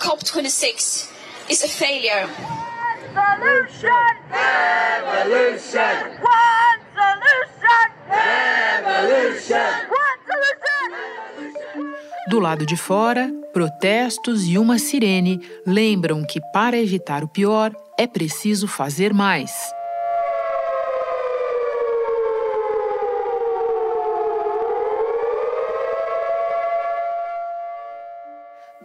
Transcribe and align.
that 0.00 0.18
COP26 0.18 1.08
is 1.48 1.64
a 1.64 1.68
failure. 1.68 2.28
Solution! 3.12 3.90
Revolution! 5.04 6.18
One 6.22 6.80
solution! 6.96 7.86
Revolution! 8.08 9.72
One 9.88 10.20
solution! 10.26 10.90
Do 12.28 12.38
lado 12.38 12.64
de 12.64 12.76
fora, 12.76 13.30
protestos 13.52 14.44
e 14.46 14.56
uma 14.58 14.78
sirene 14.78 15.40
lembram 15.66 16.24
que 16.24 16.40
para 16.52 16.78
evitar 16.78 17.24
o 17.24 17.28
pior 17.28 17.74
é 17.98 18.06
preciso 18.06 18.68
fazer 18.68 19.12
mais. 19.12 19.79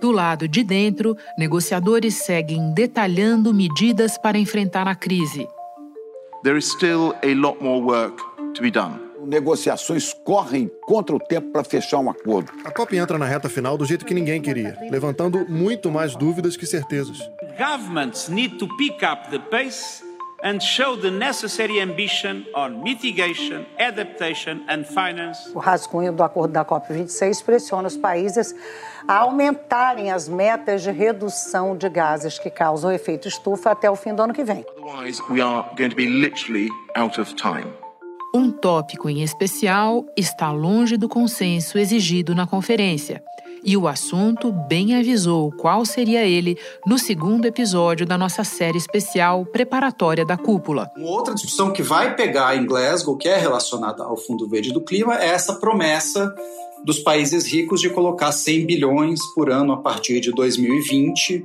Do 0.06 0.12
lado 0.12 0.48
de 0.48 0.64
dentro, 0.64 1.18
negociadores 1.36 2.14
seguem 2.14 2.72
detalhando 2.76 3.52
medidas 3.52 4.20
para 4.20 4.38
enfrentar 4.38 4.88
a 4.88 4.94
crise. 4.94 5.48
There 6.44 6.60
is 6.60 6.72
still 6.72 7.16
a 7.24 7.34
lot 7.34 7.58
more 7.60 7.82
work 7.82 8.22
to 8.54 8.62
be 8.62 8.70
done. 8.70 9.00
Negociações 9.26 10.14
correm 10.24 10.70
contra 10.84 11.16
o 11.16 11.20
tempo 11.20 11.52
para 11.52 11.64
fechar 11.64 11.98
um 11.98 12.12
acordo. 12.12 12.52
A 12.64 12.70
COP 12.70 12.96
entra 12.96 13.18
na 13.18 13.26
reta 13.26 13.50
final 13.50 13.76
do 13.80 13.84
jeito 13.84 14.06
que 14.06 14.14
ninguém 14.14 14.40
queria, 14.40 14.78
levantando 14.92 15.44
muito 15.50 15.90
mais 15.90 16.16
dúvidas 16.16 16.56
que 16.56 16.68
certezas. 16.68 17.18
Governments 17.58 18.30
need 18.30 18.60
to 18.60 18.68
pick 18.78 19.02
up 19.04 19.32
the 19.32 19.40
pace 19.40 20.05
and 20.44 20.62
show 20.62 20.96
the 20.96 21.10
necessary 21.10 21.80
ambition 21.82 22.46
on 22.54 22.84
mitigation, 22.84 23.66
adaptation 23.80 24.64
and 24.68 24.86
finance. 24.86 25.52
O 25.54 25.60
rascunho 25.60 26.12
do 26.12 26.24
acordo 26.24 26.54
da 26.54 26.64
COP26 26.64 27.44
pressiona 27.44 27.88
os 27.88 27.98
países 27.98 28.54
a 29.08 29.20
aumentarem 29.20 30.12
as 30.12 30.28
metas 30.28 30.82
de 30.84 30.92
redução 30.92 31.78
de 31.78 31.90
gases 31.90 32.40
que 32.40 32.50
causam 32.50 32.92
efeito 32.92 33.28
estufa 33.28 33.72
até 33.72 33.90
o 33.90 33.96
fim 33.96 34.14
do 34.14 34.22
ano 34.22 34.34
que 34.34 34.44
vem. 34.44 34.66
Otherwise, 34.78 35.22
we 35.30 35.42
are 35.42 35.68
going 35.78 35.90
to 35.90 35.96
be 35.96 36.08
literally 36.08 36.70
out 36.96 37.20
of 37.20 37.34
time. 37.36 37.72
Um 38.34 38.52
tópico 38.52 39.10
em 39.10 39.24
especial 39.24 40.06
está 40.18 40.52
longe 40.52 40.98
do 40.98 41.08
consenso 41.08 41.78
exigido 41.78 42.36
na 42.36 42.46
conferência. 42.46 43.24
E 43.66 43.76
o 43.76 43.88
assunto 43.88 44.52
bem 44.52 44.96
avisou 44.96 45.52
qual 45.52 45.84
seria 45.86 46.24
ele 46.24 46.56
no 46.86 47.00
segundo 47.00 47.46
episódio 47.46 48.06
da 48.06 48.16
nossa 48.16 48.44
série 48.44 48.78
especial 48.78 49.44
preparatória 49.44 50.24
da 50.24 50.38
cúpula. 50.38 50.92
Uma 50.96 51.10
outra 51.10 51.34
discussão 51.34 51.74
que 51.74 51.82
vai 51.82 52.16
pegar 52.16 52.56
em 52.56 52.64
Glasgow, 52.64 53.18
que 53.18 53.28
é 53.28 53.38
relacionada 53.38 54.04
ao 54.04 54.16
Fundo 54.16 54.48
Verde 54.48 54.72
do 54.72 54.82
Clima, 54.82 55.20
é 55.20 55.30
essa 55.30 55.56
promessa 55.56 56.32
dos 56.84 57.00
países 57.00 57.52
ricos 57.52 57.82
de 57.82 57.90
colocar 57.90 58.32
100 58.32 58.68
bilhões 58.68 59.20
por 59.34 59.50
ano 59.50 59.74
a 59.74 59.78
partir 59.78 60.20
de 60.20 60.32
2020 60.32 61.44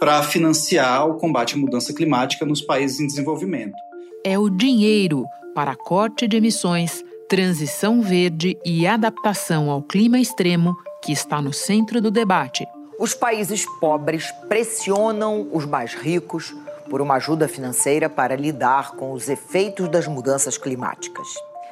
para 0.00 0.20
financiar 0.24 1.08
o 1.08 1.14
combate 1.14 1.54
à 1.54 1.58
mudança 1.58 1.94
climática 1.94 2.44
nos 2.44 2.60
países 2.60 2.98
em 2.98 3.06
desenvolvimento. 3.06 3.76
É 4.24 4.36
o 4.36 4.50
dinheiro 4.50 5.24
para 5.54 5.76
corte 5.76 6.26
de 6.26 6.36
emissões, 6.36 7.04
transição 7.28 8.02
verde 8.02 8.58
e 8.64 8.84
adaptação 8.84 9.70
ao 9.70 9.80
clima 9.80 10.18
extremo 10.18 10.74
que 11.02 11.12
está 11.12 11.42
no 11.42 11.52
centro 11.52 12.00
do 12.00 12.10
debate. 12.10 12.66
Os 12.98 13.14
países 13.14 13.66
pobres 13.80 14.30
pressionam 14.48 15.48
os 15.52 15.66
mais 15.66 15.94
ricos 15.94 16.54
por 16.88 17.00
uma 17.00 17.14
ajuda 17.14 17.48
financeira 17.48 18.08
para 18.08 18.36
lidar 18.36 18.92
com 18.92 19.12
os 19.12 19.28
efeitos 19.28 19.88
das 19.88 20.06
mudanças 20.06 20.56
climáticas. 20.56 21.26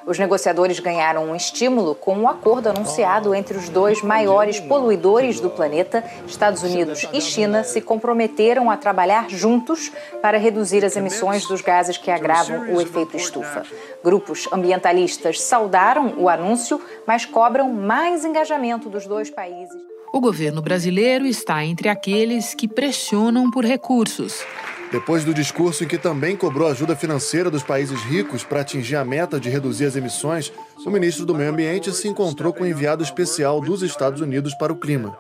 Os 0.07 0.19
negociadores 0.19 0.81
ganharam 0.81 1.31
um 1.31 1.37
estímulo 1.37 1.95
com 1.95 2.17
um 2.17 2.29
acordo 2.29 2.69
anunciado 2.69 3.35
entre 3.35 3.57
os 3.57 3.69
dois 3.69 4.03
maiores 4.03 4.59
poluidores 4.59 5.41
do 5.41 5.51
planeta. 5.51 6.03
Estados 6.27 6.63
Unidos 6.63 7.07
e 7.13 7.21
China 7.21 7.63
se 7.63 7.81
comprometeram 7.81 8.71
a 8.71 8.77
trabalhar 8.77 9.29
juntos 9.29 9.93
para 10.23 10.39
reduzir 10.39 10.85
as 10.85 10.97
emissões 10.97 11.47
dos 11.47 11.61
gases 11.61 11.99
que 11.99 12.11
agravam 12.11 12.75
o 12.75 12.81
efeito 12.81 13.17
estufa. 13.17 13.63
Grupos 14.03 14.49
ambientalistas 14.51 15.41
saudaram 15.41 16.15
o 16.17 16.29
anúncio, 16.29 16.81
mas 17.07 17.27
cobram 17.27 17.71
mais 17.73 18.25
engajamento 18.25 18.89
dos 18.89 19.07
dois 19.07 19.31
países. 19.31 19.77
O 20.13 20.21
governo 20.21 20.61
brasileiro 20.61 21.25
está 21.25 21.65
entre 21.65 21.89
aqueles 21.89 22.53
que 22.55 22.67
pressionam 22.67 23.51
por 23.51 23.65
recursos. 23.65 24.45
Depois 24.91 25.25
do 25.25 25.33
discurso 25.33 25.85
em 25.85 25.87
que 25.87 25.97
também 25.97 26.37
cobrou 26.37 26.69
ajuda 26.69 26.97
financeira 26.97 27.49
dos 27.49 27.63
países 27.63 28.01
ricos 28.03 28.43
para 28.43 28.61
atingir 28.61 28.97
a 28.97 29.05
meta 29.05 29.39
de 29.39 29.49
reduzir 29.49 29.85
as 29.85 29.95
emissões, 29.95 30.53
o 30.85 30.91
ministro 30.91 31.25
do 31.25 31.35
Meio 31.35 31.51
Ambiente 31.51 31.93
se 31.93 32.09
encontrou 32.09 32.53
com 32.53 32.65
o 32.65 32.67
enviado 32.67 33.03
especial 33.03 33.61
dos 33.61 33.83
Estados 33.83 34.21
Unidos 34.21 34.53
para 34.55 34.73
o 34.73 34.77
clima. 34.77 35.17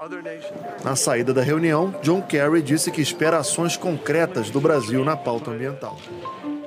Na 0.82 0.96
saída 0.96 1.32
da 1.32 1.42
reunião, 1.42 1.94
John 2.02 2.20
Kerry 2.20 2.62
disse 2.62 2.90
que 2.90 3.00
espera 3.00 3.38
ações 3.38 3.76
concretas 3.76 4.50
do 4.50 4.60
Brasil 4.60 5.04
na 5.04 5.16
pauta 5.16 5.52
ambiental. 5.52 5.96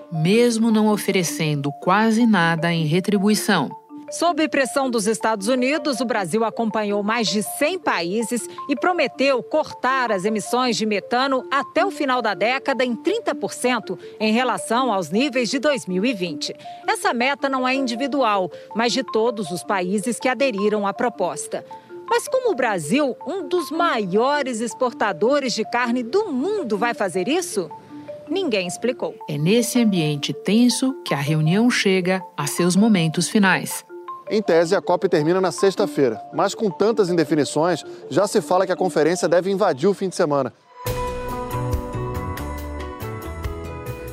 Mesmo 0.10 0.72
não 0.72 0.88
oferecendo 0.88 1.72
quase 1.82 2.26
nada 2.26 2.72
em 2.72 2.86
retribuição, 2.86 3.70
Sob 4.14 4.48
pressão 4.48 4.92
dos 4.92 5.08
Estados 5.08 5.48
Unidos, 5.48 6.00
o 6.00 6.06
Brasil 6.06 6.46
acompanhou 6.46 7.02
mais 7.02 7.28
de 7.28 7.42
100 7.42 7.80
países 7.80 8.48
e 8.70 8.76
prometeu 8.76 9.42
cortar 9.42 10.12
as 10.12 10.24
emissões 10.24 10.78
de 10.78 10.86
metano 10.86 11.44
até 11.50 11.84
o 11.84 11.90
final 11.90 12.22
da 12.22 12.36
década 12.36 12.86
em 12.86 12.96
30% 12.96 13.98
em 14.20 14.32
relação 14.32 14.94
aos 14.94 15.10
níveis 15.10 15.50
de 15.50 15.58
2020. 15.58 16.54
Essa 16.88 17.12
meta 17.12 17.50
não 17.50 17.68
é 17.68 17.74
individual, 17.74 18.52
mas 18.76 18.94
de 18.94 19.04
todos 19.04 19.50
os 19.50 19.64
países 19.64 20.20
que 20.20 20.30
aderiram 20.30 20.86
à 20.86 20.94
proposta. 20.94 21.66
Mas 22.08 22.28
como 22.28 22.52
o 22.52 22.56
Brasil, 22.56 23.18
um 23.26 23.48
dos 23.48 23.72
maiores 23.72 24.60
exportadores 24.60 25.54
de 25.54 25.64
carne 25.66 26.04
do 26.04 26.32
mundo, 26.32 26.78
vai 26.78 26.94
fazer 26.94 27.28
isso? 27.28 27.68
Ninguém 28.30 28.68
explicou. 28.68 29.16
É 29.28 29.40
nesse 29.40 29.82
ambiente 29.82 30.34
tenso 30.34 30.94
que 31.04 31.16
a 31.16 31.18
reunião 31.18 31.68
chega 31.72 32.24
a 32.38 32.46
seus 32.46 32.76
momentos 32.76 33.28
finais. 33.28 33.84
Em 34.30 34.42
tese, 34.42 34.76
a 34.76 34.82
COP 34.82 35.10
termina 35.10 35.42
na 35.42 35.52
sexta-feira, 35.52 36.22
mas 36.34 36.56
com 36.56 36.70
tantas 36.70 37.10
indefinições, 37.10 37.84
já 38.10 38.26
se 38.26 38.42
fala 38.42 38.66
que 38.66 38.72
a 38.72 38.76
conferência 38.76 39.28
deve 39.28 39.52
invadir 39.52 39.88
o 39.88 39.94
fim 39.94 40.08
de 40.10 40.16
semana. 40.16 40.54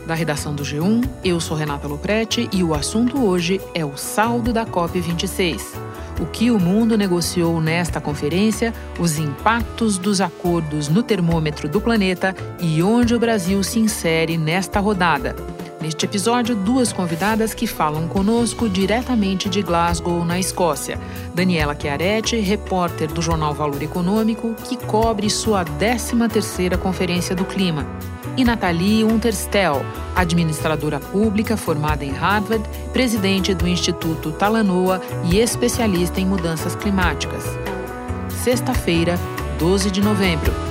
Da 0.07 0.15
redação 0.15 0.53
do 0.53 0.65
G1, 0.65 1.09
eu 1.25 1.39
sou 1.41 1.57
Renata 1.57 1.87
Loprete 1.87 2.51
e 2.53 2.65
o 2.65 2.75
assunto 2.75 3.25
hoje 3.25 3.61
é 3.73 3.85
o 3.85 3.97
saldo 3.97 4.53
da 4.53 4.67
COP26. 4.67 5.63
O 6.21 6.27
que 6.27 6.51
o 6.51 6.59
mundo 6.59 6.99
negociou 6.99 7.61
nesta 7.61 8.01
conferência, 8.01 8.75
os 8.99 9.19
impactos 9.19 9.97
dos 9.97 10.21
acordos 10.21 10.89
no 10.89 11.05
termômetro 11.05 11.69
do 11.69 11.81
planeta 11.81 12.35
e 12.61 12.83
onde 12.83 13.15
o 13.15 13.21
Brasil 13.21 13.63
se 13.63 13.79
insere 13.79 14.37
nesta 14.37 14.81
rodada. 14.81 15.37
Neste 15.81 16.05
episódio, 16.05 16.55
duas 16.55 16.93
convidadas 16.93 17.55
que 17.55 17.67
falam 17.67 18.07
conosco 18.07 18.69
diretamente 18.69 19.49
de 19.49 19.63
Glasgow, 19.63 20.23
na 20.27 20.39
Escócia. 20.39 21.01
Daniela 21.35 21.75
Chiaretti, 21.75 22.37
repórter 22.37 23.11
do 23.11 23.23
jornal 23.23 23.55
Valor 23.55 23.83
Econômico, 23.83 24.55
que 24.69 24.77
cobre 24.77 25.31
sua 25.31 25.65
13ª 25.65 26.77
Conferência 26.77 27.35
do 27.35 27.47
Clima. 27.47 27.87
E 28.37 28.45
Nathalie 28.45 29.05
Unterstel, 29.05 29.83
administradora 30.15 31.01
pública 31.01 31.57
formada 31.57 32.05
em 32.05 32.11
Harvard, 32.11 32.69
presidente 32.93 33.55
do 33.55 33.67
Instituto 33.67 34.33
Talanoa 34.33 35.01
e 35.25 35.39
especialista 35.39 36.21
em 36.21 36.27
mudanças 36.27 36.75
climáticas. 36.77 37.45
Sexta-feira, 38.29 39.19
12 39.59 39.91
de 39.91 40.03
novembro. 40.03 40.70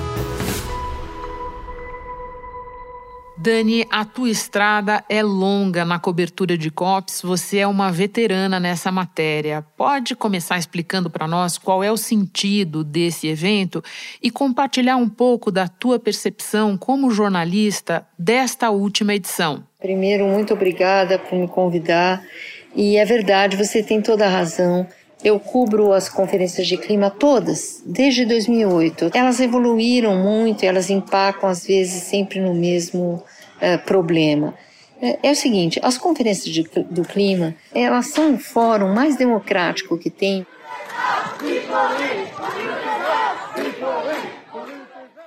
Dani, 3.50 3.84
a 3.90 4.06
tua 4.06 4.30
estrada 4.30 5.04
é 5.10 5.24
longa 5.24 5.84
na 5.84 5.98
cobertura 5.98 6.56
de 6.56 6.70
COPs, 6.70 7.24
você 7.24 7.58
é 7.58 7.66
uma 7.66 7.92
veterana 7.92 8.60
nessa 8.60 8.92
matéria. 8.92 9.66
Pode 9.76 10.16
começar 10.16 10.60
explicando 10.60 11.10
para 11.10 11.28
nós 11.28 11.58
qual 11.58 11.84
é 11.84 11.92
o 11.92 11.98
sentido 11.98 12.84
desse 12.84 13.28
evento 13.28 13.84
e 14.22 14.30
compartilhar 14.30 14.98
um 14.98 15.10
pouco 15.10 15.52
da 15.52 15.68
tua 15.68 15.98
percepção 15.98 16.78
como 16.78 17.10
jornalista 17.10 18.06
desta 18.20 18.70
última 18.70 19.16
edição? 19.16 19.64
Primeiro, 19.80 20.28
muito 20.28 20.54
obrigada 20.54 21.18
por 21.18 21.36
me 21.36 21.48
convidar. 21.48 22.24
E 22.76 22.98
é 22.98 23.04
verdade, 23.04 23.58
você 23.58 23.82
tem 23.82 24.00
toda 24.00 24.28
a 24.28 24.30
razão. 24.30 24.86
Eu 25.24 25.40
cubro 25.40 25.92
as 25.92 26.08
conferências 26.08 26.68
de 26.68 26.78
clima 26.78 27.10
todas, 27.10 27.82
desde 27.84 28.28
2008. 28.28 29.10
Elas 29.12 29.40
evoluíram 29.40 30.16
muito, 30.16 30.64
elas 30.64 30.92
empacam 30.92 31.50
às 31.50 31.66
vezes 31.66 32.04
sempre 32.04 32.40
no 32.40 32.54
mesmo 32.54 33.24
uh, 33.62 33.86
problema. 33.86 34.54
É, 35.02 35.30
é, 35.30 35.32
o 35.32 35.36
seguinte, 35.36 35.80
as 35.82 35.98
conferências 35.98 36.54
de, 36.54 36.64
do 36.90 37.04
clima, 37.04 37.56
elas 37.74 38.08
são 38.08 38.34
o 38.34 38.38
fórum 38.38 38.94
mais 38.94 39.16
democrático 39.16 39.98
que 39.98 40.10
tem. 40.10 40.46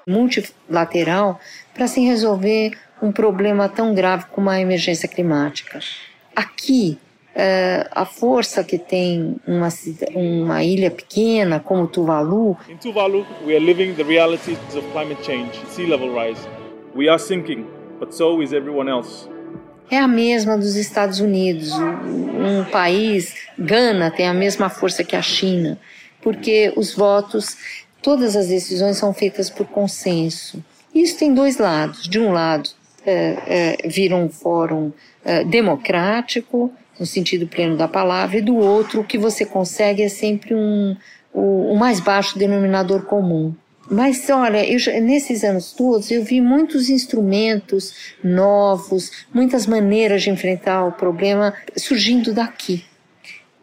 Multilateral 0.06 1.40
para 1.72 1.86
se 1.86 2.00
resolver 2.00 2.72
um 3.00 3.10
problema 3.10 3.68
tão 3.68 3.94
grave 3.94 4.26
como 4.30 4.50
a 4.50 4.60
emergência 4.60 5.08
climática. 5.08 5.80
Aqui 6.36 6.98
uh, 7.34 7.88
a 7.90 8.04
força 8.04 8.62
que 8.62 8.78
tem 8.78 9.36
uma, 9.46 9.68
uma 10.14 10.62
ilha 10.62 10.90
pequena 10.90 11.60
como 11.60 11.86
Tuvalu. 11.86 12.56
In 12.68 12.76
Tuvalu, 12.76 13.26
we 13.44 13.54
are 13.54 13.64
living 13.64 13.94
the 13.94 14.04
realities 14.04 14.58
of 14.74 14.86
climate 14.92 15.22
change, 15.24 15.58
sea 15.68 15.86
level 15.86 16.12
rise. 16.14 16.40
We 16.94 17.08
are 17.08 17.18
sinking, 17.18 17.66
but 18.02 18.12
so 18.12 18.42
is 18.42 18.52
everyone 18.52 18.90
else. 18.90 19.28
É 19.88 19.98
a 19.98 20.08
mesma 20.08 20.58
dos 20.58 20.74
Estados 20.74 21.20
Unidos. 21.20 21.70
Um 21.72 22.64
país, 22.64 23.34
Gana, 23.56 24.10
tem 24.10 24.26
a 24.26 24.34
mesma 24.34 24.68
força 24.68 25.04
que 25.04 25.14
a 25.14 25.22
China, 25.22 25.78
porque 26.20 26.72
os 26.76 26.94
votos, 26.94 27.56
todas 28.02 28.34
as 28.34 28.48
decisões 28.48 28.96
são 28.96 29.14
feitas 29.14 29.48
por 29.48 29.66
consenso. 29.66 30.64
Isso 30.92 31.16
tem 31.16 31.32
dois 31.32 31.58
lados. 31.58 32.08
De 32.08 32.18
um 32.18 32.32
lado, 32.32 32.70
é, 33.06 33.76
é, 33.84 33.88
vira 33.88 34.16
um 34.16 34.28
fórum 34.28 34.90
é, 35.24 35.44
democrático, 35.44 36.72
no 36.98 37.06
sentido 37.06 37.46
pleno 37.46 37.76
da 37.76 37.86
palavra, 37.86 38.38
e 38.38 38.42
do 38.42 38.56
outro, 38.56 39.00
o 39.00 39.04
que 39.04 39.18
você 39.18 39.44
consegue 39.44 40.02
é 40.02 40.08
sempre 40.08 40.54
um, 40.54 40.96
o, 41.32 41.72
o 41.72 41.78
mais 41.78 42.00
baixo 42.00 42.36
denominador 42.36 43.02
comum. 43.02 43.54
Mas 43.90 44.28
olha, 44.30 44.64
eu, 44.64 44.78
nesses 45.02 45.44
anos 45.44 45.72
todos 45.72 46.10
eu 46.10 46.24
vi 46.24 46.40
muitos 46.40 46.88
instrumentos 46.88 48.14
novos, 48.22 49.10
muitas 49.34 49.66
maneiras 49.66 50.22
de 50.22 50.30
enfrentar 50.30 50.84
o 50.84 50.92
problema 50.92 51.54
surgindo 51.76 52.32
daqui. 52.32 52.84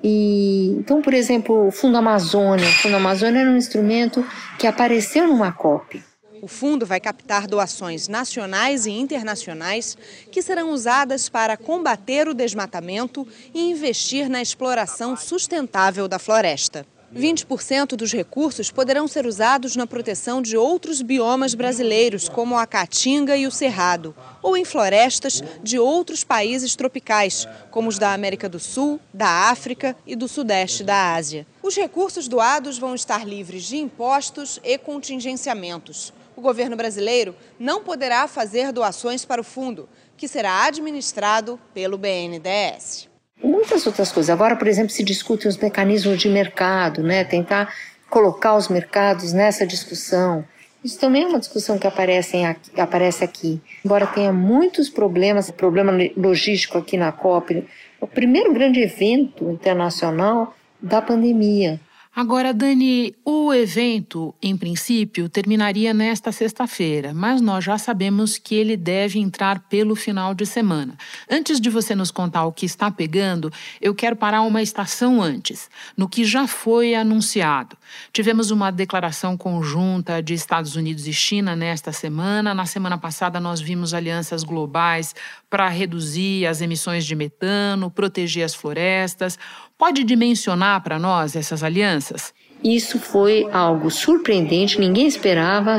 E, 0.03 0.75
então, 0.79 1.01
por 1.01 1.13
exemplo, 1.13 1.67
o 1.67 1.71
Fundo 1.71 1.97
Amazônia. 1.97 2.67
O 2.67 2.73
Fundo 2.73 2.95
Amazônia 2.95 3.41
era 3.41 3.49
um 3.49 3.57
instrumento 3.57 4.25
que 4.57 4.67
apareceu 4.67 5.27
numa 5.27 5.51
COP. 5.51 6.01
O 6.41 6.47
fundo 6.47 6.85
vai 6.85 7.01
captar 7.01 7.47
doações 7.47 8.07
nacionais 8.07 8.85
e 8.85 8.91
internacionais 8.91 9.97
que 10.31 10.41
serão 10.41 10.71
usadas 10.71 11.27
para 11.27 11.57
combater 11.57 12.29
o 12.29 12.33
desmatamento 12.33 13.27
e 13.53 13.69
investir 13.69 14.29
na 14.29 14.41
exploração 14.41 15.17
sustentável 15.17 16.07
da 16.07 16.17
floresta. 16.17 16.85
20% 17.15 17.95
dos 17.95 18.11
recursos 18.13 18.69
poderão 18.69 19.07
ser 19.07 19.25
usados 19.25 19.75
na 19.75 19.87
proteção 19.87 20.41
de 20.41 20.55
outros 20.55 21.01
biomas 21.01 21.55
brasileiros, 21.55 22.29
como 22.29 22.57
a 22.57 22.67
caatinga 22.67 23.35
e 23.35 23.47
o 23.47 23.51
cerrado, 23.51 24.15
ou 24.41 24.55
em 24.55 24.63
florestas 24.63 25.43
de 25.63 25.79
outros 25.79 26.23
países 26.23 26.75
tropicais, 26.75 27.47
como 27.71 27.89
os 27.89 27.97
da 27.97 28.13
América 28.13 28.47
do 28.47 28.59
Sul, 28.59 28.99
da 29.13 29.49
África 29.49 29.95
e 30.05 30.15
do 30.15 30.27
Sudeste 30.27 30.83
da 30.83 31.15
Ásia. 31.15 31.47
Os 31.63 31.75
recursos 31.75 32.27
doados 32.27 32.77
vão 32.77 32.93
estar 32.93 33.27
livres 33.27 33.63
de 33.63 33.77
impostos 33.77 34.59
e 34.63 34.77
contingenciamentos. 34.77 36.13
O 36.35 36.41
governo 36.41 36.77
brasileiro 36.77 37.35
não 37.59 37.83
poderá 37.83 38.27
fazer 38.27 38.71
doações 38.71 39.25
para 39.25 39.41
o 39.41 39.43
fundo, 39.43 39.89
que 40.15 40.27
será 40.27 40.65
administrado 40.65 41.59
pelo 41.73 41.97
BNDES 41.97 43.08
muitas 43.43 43.85
outras 43.85 44.11
coisas. 44.11 44.29
Agora, 44.29 44.55
por 44.55 44.67
exemplo, 44.67 44.91
se 44.91 45.03
discutem 45.03 45.47
os 45.47 45.57
mecanismos 45.57 46.19
de 46.19 46.29
mercado, 46.29 47.01
né? 47.03 47.23
tentar 47.23 47.73
colocar 48.09 48.55
os 48.55 48.67
mercados 48.67 49.33
nessa 49.33 49.65
discussão. 49.65 50.43
Isso 50.83 50.97
também 50.97 51.23
é 51.23 51.27
uma 51.27 51.39
discussão 51.39 51.77
que 51.77 51.85
aparece 51.85 52.37
aqui, 52.37 52.79
aparece 52.79 53.23
aqui. 53.23 53.61
Embora 53.83 54.07
tenha 54.07 54.31
muitos 54.31 54.89
problemas, 54.89 55.51
problema 55.51 55.91
logístico 56.15 56.77
aqui 56.77 56.95
na 56.95 57.11
COP, 57.11 57.67
o 57.99 58.07
primeiro 58.07 58.53
grande 58.53 58.79
evento 58.79 59.49
internacional 59.51 60.55
da 60.81 61.01
pandemia. 61.01 61.79
Agora, 62.15 62.51
Dani, 62.51 63.15
o 63.23 63.53
evento, 63.53 64.33
em 64.41 64.57
princípio, 64.57 65.29
terminaria 65.29 65.93
nesta 65.93 66.31
sexta-feira, 66.31 67.13
mas 67.13 67.39
nós 67.39 67.63
já 67.63 67.77
sabemos 67.77 68.35
que 68.37 68.55
ele 68.55 68.75
deve 68.75 69.19
entrar 69.19 69.59
pelo 69.69 69.95
final 69.95 70.33
de 70.33 70.43
semana. 70.43 70.97
Antes 71.29 71.61
de 71.61 71.69
você 71.69 71.93
nos 71.93 72.09
contar 72.09 72.45
o 72.45 72.51
que 72.51 72.65
está 72.65 72.89
pegando, 72.89 73.53
eu 73.79 73.93
quero 73.93 74.15
parar 74.15 74.41
uma 74.41 74.61
estação 74.61 75.21
antes, 75.21 75.69
no 75.95 76.09
que 76.09 76.25
já 76.25 76.47
foi 76.47 76.95
anunciado. 76.95 77.77
Tivemos 78.11 78.49
uma 78.49 78.71
declaração 78.71 79.37
conjunta 79.37 80.21
de 80.21 80.33
Estados 80.33 80.75
Unidos 80.75 81.07
e 81.07 81.13
China 81.13 81.55
nesta 81.55 81.91
semana. 81.91 82.55
Na 82.55 82.65
semana 82.65 82.97
passada, 82.97 83.39
nós 83.39 83.61
vimos 83.61 83.93
alianças 83.93 84.43
globais 84.43 85.13
para 85.47 85.69
reduzir 85.69 86.47
as 86.47 86.59
emissões 86.59 87.05
de 87.05 87.15
metano, 87.15 87.89
proteger 87.91 88.43
as 88.43 88.55
florestas. 88.55 89.37
Pode 89.79 90.03
dimensionar 90.03 90.83
para 90.83 90.99
nós 90.99 91.37
essas 91.37 91.63
alianças? 91.63 92.33
Isso 92.61 92.99
foi 92.99 93.49
algo 93.49 93.89
surpreendente, 93.89 94.77
ninguém 94.77 95.07
esperava. 95.07 95.77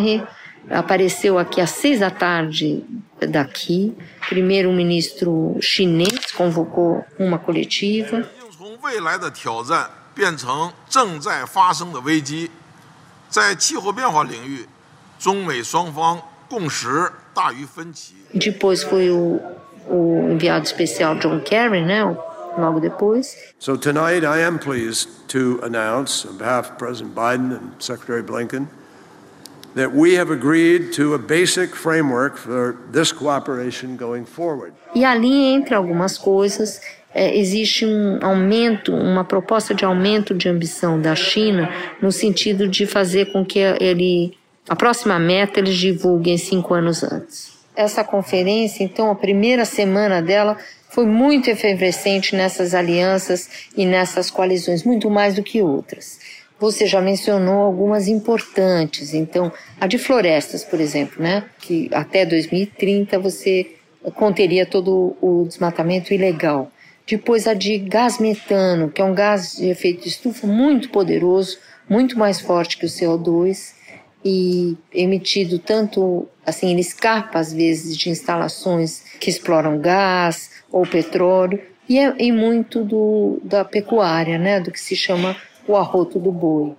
Apareceu 0.70 1.38
aqui 1.38 1.60
às 1.60 1.68
seis 1.68 2.00
da 2.00 2.10
tarde 2.10 2.82
daqui. 3.28 3.94
Primeiro, 4.26 4.70
o 4.70 4.72
ministro 4.72 5.54
chinês 5.60 6.32
convocou 6.32 7.04
uma 7.18 7.38
coletiva. 7.38 8.26
Depois 18.32 18.82
foi 18.82 19.10
o, 19.10 19.38
o 19.86 20.30
enviado 20.32 20.64
especial 20.64 21.16
John 21.16 21.38
Kerry, 21.40 21.82
né, 21.82 22.02
logo 22.58 22.80
depois. 22.80 23.36
So 23.58 23.76
tonight 23.76 24.24
I 24.24 24.40
am 24.40 24.58
pleased 24.58 25.08
to 25.28 25.60
announce 25.62 26.26
on 26.26 26.36
behalf 26.36 26.70
of 26.70 26.78
President 26.78 27.14
Biden 27.14 27.56
and 27.56 27.72
Secretary 27.78 28.22
Blinken 28.22 28.68
that 29.74 29.92
we 29.94 30.14
have 30.14 30.32
agreed 30.32 30.92
to 30.94 31.14
a 31.14 31.18
basic 31.18 31.76
framework 31.76 32.36
for 32.36 32.76
this 32.90 33.12
cooperation 33.12 33.96
going 33.96 34.24
forward. 34.24 34.72
E 34.94 35.04
ali 35.04 35.54
entre 35.54 35.74
algumas 35.74 36.18
coisas 36.18 36.80
é, 37.14 37.36
existe 37.36 37.84
um 37.86 38.18
aumento, 38.22 38.94
uma 38.94 39.24
proposta 39.24 39.74
de 39.74 39.84
aumento 39.84 40.34
de 40.34 40.48
ambição 40.48 41.00
da 41.00 41.14
China 41.14 41.68
no 42.00 42.10
sentido 42.10 42.68
de 42.68 42.86
fazer 42.86 43.32
com 43.32 43.44
que 43.44 43.58
ele 43.58 44.36
a 44.68 44.76
próxima 44.76 45.18
meta 45.18 45.58
eles 45.58 45.74
divulguem 45.76 46.38
cinco 46.38 46.74
anos 46.74 47.02
antes. 47.02 47.58
Essa 47.74 48.04
conferência, 48.04 48.84
então, 48.84 49.10
a 49.10 49.14
primeira 49.14 49.64
semana 49.64 50.20
dela 50.20 50.56
foi 50.90 51.06
muito 51.06 51.48
efervescente 51.48 52.36
nessas 52.36 52.74
alianças 52.74 53.48
e 53.76 53.86
nessas 53.86 54.30
coalizões, 54.30 54.84
muito 54.84 55.08
mais 55.08 55.34
do 55.34 55.42
que 55.42 55.62
outras. 55.62 56.18
Você 56.58 56.86
já 56.86 57.00
mencionou 57.00 57.62
algumas 57.62 58.06
importantes, 58.06 59.14
então 59.14 59.50
a 59.80 59.86
de 59.86 59.96
florestas, 59.96 60.62
por 60.62 60.80
exemplo, 60.80 61.22
né, 61.22 61.44
que 61.58 61.88
até 61.92 62.26
2030 62.26 63.18
você 63.18 63.76
conteria 64.14 64.66
todo 64.66 65.16
o 65.22 65.44
desmatamento 65.46 66.12
ilegal. 66.12 66.70
Depois 67.06 67.46
a 67.46 67.54
de 67.54 67.78
gás 67.78 68.18
metano, 68.18 68.90
que 68.90 69.00
é 69.00 69.04
um 69.04 69.14
gás 69.14 69.52
de 69.56 69.68
efeito 69.68 70.02
de 70.02 70.08
estufa 70.08 70.46
muito 70.46 70.90
poderoso, 70.90 71.58
muito 71.88 72.18
mais 72.18 72.40
forte 72.40 72.76
que 72.76 72.86
o 72.86 72.88
CO2 72.88 73.72
e 74.24 74.76
emitido 74.92 75.58
tanto 75.58 76.28
assim, 76.44 76.70
ele 76.70 76.80
escapa 76.80 77.38
às 77.38 77.52
vezes 77.52 77.96
de 77.96 78.10
instalações 78.10 79.02
que 79.18 79.30
exploram 79.30 79.78
gás, 79.78 80.50
ou 80.70 80.86
petróleo, 80.86 81.60
e, 81.88 81.98
é, 81.98 82.14
e 82.18 82.30
muito 82.30 82.84
do, 82.84 83.40
da 83.42 83.64
pecuária, 83.64 84.38
né, 84.38 84.60
do 84.60 84.70
que 84.70 84.80
se 84.80 84.94
chama 84.94 85.36
o 85.66 85.76
arroto 85.76 86.18
do 86.18 86.30
boi. 86.30 86.74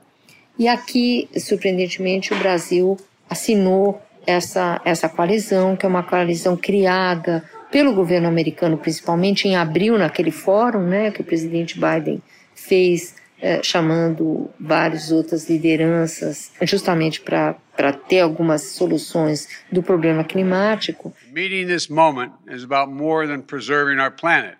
E 0.58 0.68
aqui, 0.68 1.28
surpreendentemente, 1.38 2.34
o 2.34 2.40
Brasil 2.40 2.98
assinou 3.30 4.02
essa, 4.26 4.80
essa 4.86 5.10
coalizão, 5.10 5.76
que 5.76 5.86
é 5.86 5.90
uma 5.90 6.04
coalizão 6.04 6.56
criada 6.56 7.44
pelo 7.72 7.94
governo 7.94 8.28
americano, 8.28 8.78
principalmente 8.78 9.48
em 9.48 9.56
abril, 9.56 9.98
naquele 9.98 10.32
fórum 10.32 10.84
né, 10.84 11.12
que 11.12 11.22
o 11.22 11.24
presidente 11.24 11.80
Biden 11.80 12.22
fez, 12.54 13.16
eh, 13.42 13.62
chamando 13.64 14.52
várias 14.60 15.12
outras 15.12 15.50
lideranças, 15.50 16.52
justamente 16.62 17.20
para 17.22 17.94
ter 18.08 18.20
algumas 18.20 18.62
soluções 18.62 19.48
do 19.72 19.82
problema 19.82 20.24
climático. 20.24 21.12
Meeting 21.32 21.66
this 21.66 21.88
moment 21.88 22.32
is 22.48 22.64
about 22.64 22.92
more 22.92 23.28
than 23.28 23.42
preserving 23.42 24.00
our 24.00 24.12
planet. 24.12 24.58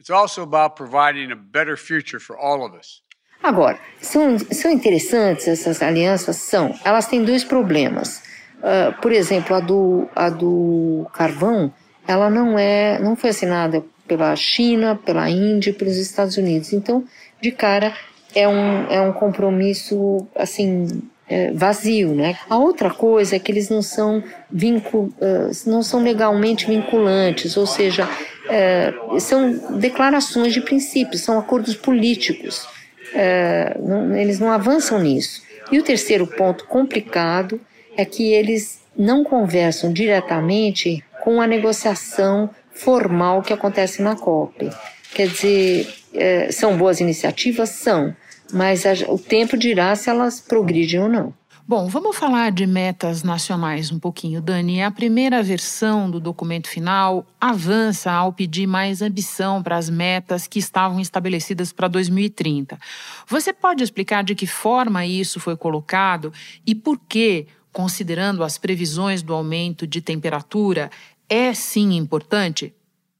It's 0.00 0.10
also 0.10 0.42
about 0.42 0.74
providing 0.74 1.32
a 1.32 1.36
better 1.36 1.76
future 1.76 2.18
for 2.18 2.36
all 2.36 2.64
of 2.64 2.76
us. 2.76 3.02
Agora, 3.42 3.78
são, 4.00 4.36
são 4.38 4.70
interessantes 4.70 5.46
essas 5.46 5.80
alianças? 5.80 6.36
São. 6.36 6.74
Elas 6.84 7.06
têm 7.06 7.24
dois 7.24 7.44
problemas. 7.44 8.22
Uh, 8.58 9.00
por 9.00 9.12
exemplo, 9.12 9.54
a 9.54 9.60
do, 9.60 10.08
a 10.14 10.28
do 10.28 11.06
carvão, 11.12 11.72
ela 12.06 12.28
não 12.28 12.58
é, 12.58 12.98
não 12.98 13.14
foi 13.14 13.30
assinada 13.30 13.84
pela 14.08 14.34
China, 14.34 14.96
pela 14.96 15.30
Índia, 15.30 15.72
pelos 15.72 15.96
Estados 15.96 16.36
Unidos. 16.36 16.72
Então, 16.72 17.04
de 17.40 17.50
cara, 17.50 17.94
é 18.34 18.46
um, 18.46 18.86
é 18.90 19.00
um 19.00 19.12
compromisso 19.12 20.26
assim 20.34 21.02
é, 21.28 21.50
vazio, 21.52 22.14
né? 22.14 22.38
A 22.48 22.56
outra 22.56 22.90
coisa 22.90 23.36
é 23.36 23.38
que 23.38 23.52
eles 23.52 23.68
não 23.68 23.82
são, 23.82 24.22
vincul, 24.50 25.12
uh, 25.20 25.50
não 25.70 25.82
são 25.82 26.02
legalmente 26.02 26.66
vinculantes, 26.66 27.56
ou 27.56 27.66
seja, 27.66 28.08
uh, 28.08 29.20
são 29.20 29.78
declarações 29.78 30.54
de 30.54 30.60
princípios, 30.62 31.20
são 31.20 31.38
acordos 31.38 31.76
políticos. 31.76 32.66
Uh, 33.12 33.86
não, 33.86 34.16
eles 34.16 34.40
não 34.40 34.50
avançam 34.50 34.98
nisso. 35.00 35.42
E 35.70 35.78
o 35.78 35.82
terceiro 35.82 36.26
ponto 36.26 36.64
complicado 36.64 37.60
é 37.96 38.04
que 38.04 38.32
eles 38.32 38.80
não 38.96 39.22
conversam 39.22 39.92
diretamente 39.92 41.04
com 41.22 41.42
a 41.42 41.46
negociação 41.46 42.48
formal 42.70 43.42
que 43.42 43.52
acontece 43.52 44.00
na 44.00 44.16
COP. 44.16 44.70
Quer 45.14 45.28
dizer, 45.28 45.94
é, 46.14 46.52
são 46.52 46.76
boas 46.76 47.00
iniciativas? 47.00 47.70
São, 47.70 48.14
mas 48.52 48.84
a, 48.86 48.92
o 49.08 49.18
tempo 49.18 49.56
dirá 49.56 49.94
se 49.96 50.08
elas 50.10 50.40
progridem 50.40 51.00
ou 51.00 51.08
não. 51.08 51.34
Bom, 51.70 51.86
vamos 51.86 52.16
falar 52.16 52.50
de 52.50 52.66
metas 52.66 53.22
nacionais 53.22 53.92
um 53.92 53.98
pouquinho, 53.98 54.40
Dani. 54.40 54.82
A 54.82 54.90
primeira 54.90 55.42
versão 55.42 56.10
do 56.10 56.18
documento 56.18 56.66
final 56.66 57.26
avança 57.38 58.10
ao 58.10 58.32
pedir 58.32 58.66
mais 58.66 59.02
ambição 59.02 59.62
para 59.62 59.76
as 59.76 59.90
metas 59.90 60.46
que 60.46 60.58
estavam 60.58 60.98
estabelecidas 60.98 61.70
para 61.70 61.86
2030. 61.86 62.78
Você 63.26 63.52
pode 63.52 63.84
explicar 63.84 64.24
de 64.24 64.34
que 64.34 64.46
forma 64.46 65.04
isso 65.04 65.38
foi 65.38 65.58
colocado 65.58 66.32
e 66.66 66.74
por 66.74 66.98
que, 67.06 67.46
considerando 67.70 68.42
as 68.42 68.56
previsões 68.56 69.22
do 69.22 69.34
aumento 69.34 69.86
de 69.86 70.00
temperatura, 70.00 70.90
é 71.28 71.52
sim 71.52 71.98
importante? 71.98 72.72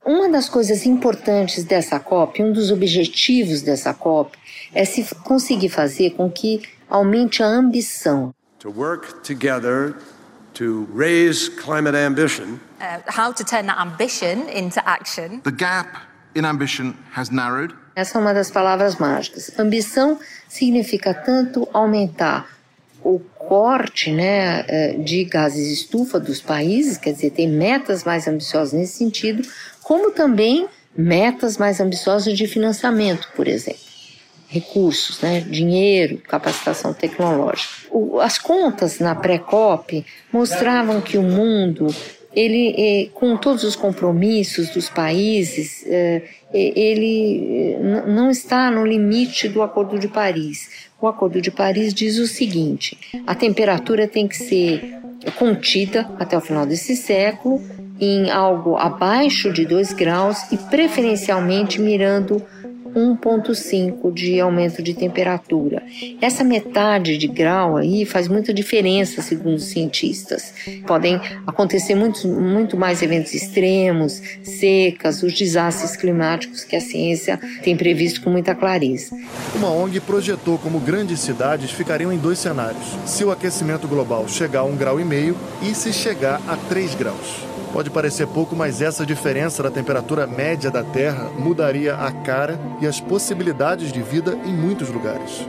Uma 0.09 0.27
das 0.27 0.49
coisas 0.49 0.87
importantes 0.87 1.65
dessa 1.65 2.01
COP, 2.01 2.43
um 2.43 2.51
dos 2.51 2.71
objetivos 2.71 3.61
dessa 3.61 3.93
COP, 3.93 4.39
é 4.75 4.83
se 4.83 5.05
conseguir 5.17 5.69
fazer 5.69 6.13
com 6.13 6.31
que 6.31 6.63
aumente 6.89 7.43
a 7.43 7.47
ambição 7.47 8.35
to 8.59 8.71
work 8.71 9.17
together 9.23 9.95
to 10.55 10.89
raise 10.97 11.51
climate 11.51 11.95
ambition. 11.95 12.59
Uh, 12.81 13.03
how 13.07 13.35
to 13.35 13.45
turn 13.45 13.67
that 13.67 13.79
ambition 13.79 14.49
into 14.49 14.81
action. 14.87 15.43
The 15.43 15.53
gap 15.53 15.99
in 16.35 16.47
ambition 16.47 16.95
has 17.15 17.29
narrowed. 17.29 17.75
Essa 17.95 18.17
é 18.17 18.21
uma 18.23 18.33
das 18.33 18.51
palavras 18.51 18.97
mágicas. 18.97 19.53
Ambição 19.59 20.19
significa 20.49 21.13
tanto 21.13 21.69
aumentar 21.75 22.49
o 23.05 23.21
corte 23.49 24.13
né, 24.13 24.65
eh, 24.69 24.93
de 24.99 25.25
gases 25.25 25.73
estufa 25.73 26.21
dos 26.21 26.41
países, 26.41 26.99
quer 26.99 27.13
dizer, 27.13 27.31
tem 27.31 27.49
metas 27.49 28.05
mais 28.05 28.29
ambiciosas 28.29 28.75
nesse 28.75 28.99
sentido, 28.99 29.43
como 29.89 30.11
também 30.11 30.69
metas 30.95 31.57
mais 31.57 31.81
ambiciosas 31.81 32.37
de 32.37 32.47
financiamento, 32.47 33.27
por 33.35 33.49
exemplo 33.49 33.89
recursos, 34.51 35.21
né, 35.21 35.41
dinheiro, 35.41 36.19
capacitação 36.27 36.95
tecnológica. 36.95 37.87
O, 37.91 38.19
as 38.19 38.39
contas 38.39 38.99
na 38.99 39.15
pré-COP 39.15 40.05
mostravam 40.33 41.03
que 41.03 41.19
o 41.19 41.23
mundo, 41.23 41.87
ele, 42.35 42.75
eh, 42.79 43.09
com 43.13 43.37
todos 43.37 43.63
os 43.63 43.77
compromissos 43.77 44.71
dos 44.71 44.89
países, 44.89 45.85
eh, 45.87 46.23
ele 46.55 47.75
eh, 47.75 48.05
não 48.07 48.31
está 48.31 48.71
no 48.71 48.87
limite 48.87 49.51
do 49.51 49.61
Acordo 49.61 49.99
de 49.99 50.09
Paris. 50.09 50.89
O 50.99 51.07
Acordo 51.07 51.43
de 51.43 51.51
Paris 51.51 51.93
diz 51.93 52.17
o 52.17 52.27
seguinte: 52.27 52.97
a 53.27 53.35
temperatura 53.35 54.09
tem 54.09 54.27
que 54.27 54.37
ser 54.37 54.99
contida 55.39 56.11
até 56.19 56.39
o 56.39 56.41
final 56.41 56.65
desse 56.65 56.97
século 56.97 57.63
em 58.01 58.31
algo 58.31 58.77
abaixo 58.77 59.53
de 59.53 59.65
2 59.65 59.93
graus 59.93 60.51
e 60.53 60.57
preferencialmente 60.57 61.81
mirando 61.81 62.43
1,5 62.95 64.13
de 64.13 64.41
aumento 64.41 64.83
de 64.83 64.95
temperatura. 64.95 65.83
Essa 66.21 66.43
metade 66.43 67.17
de 67.17 67.27
grau 67.27 67.77
aí 67.77 68.05
faz 68.05 68.29
muita 68.29 68.53
diferença, 68.53 69.23
segundo 69.23 69.57
os 69.57 69.65
cientistas. 69.65 70.55
Podem 70.87 71.21
acontecer 71.47 71.95
muito, 71.95 72.27
muito 72.27 72.77
mais 72.77 73.03
eventos 73.03 73.35
extremos, 73.35 74.21
secas, 74.43 75.23
os 75.23 75.33
desastres 75.35 75.97
climáticos 75.97 76.65
que 76.65 76.77
a 76.77 76.81
ciência 76.81 77.39
tem 77.63 77.77
previsto 77.77 78.23
com 78.23 78.31
muita 78.31 78.55
clareza. 78.55 79.15
Uma 79.55 79.71
ONG 79.71 80.01
projetou 80.01 80.59
como 80.59 80.81
grandes 80.81 81.21
cidades 81.21 81.71
ficariam 81.71 82.13
em 82.13 82.19
dois 82.19 82.39
cenários: 82.39 82.97
se 83.07 83.25
o 83.25 83.31
aquecimento 83.31 83.87
global 83.87 84.29
chegar 84.29 84.61
a 84.61 84.65
um 84.65 84.77
grau 84.77 85.01
e 85.01 85.05
meio 85.05 85.37
e 85.63 85.75
se 85.75 85.93
chegar 85.93 86.41
a 86.49 86.57
3 86.69 86.95
graus. 86.95 87.48
Pode 87.73 87.91
parecer 87.91 88.27
pouco, 88.27 88.57
mas 88.57 88.81
essa 88.81 89.05
diferença 89.05 89.63
da 89.63 89.71
temperatura 89.71 90.27
média 90.27 90.71
da 90.71 90.83
Terra 90.83 91.31
mudaria 91.39 91.95
a 91.95 92.11
cara 92.11 92.59
e 92.81 92.87
as 92.87 93.01
possibilidades 93.01 93.93
de 93.93 94.03
vida 94.03 94.37
em 94.45 94.53
muitos 94.53 94.89
lugares. 94.89 95.47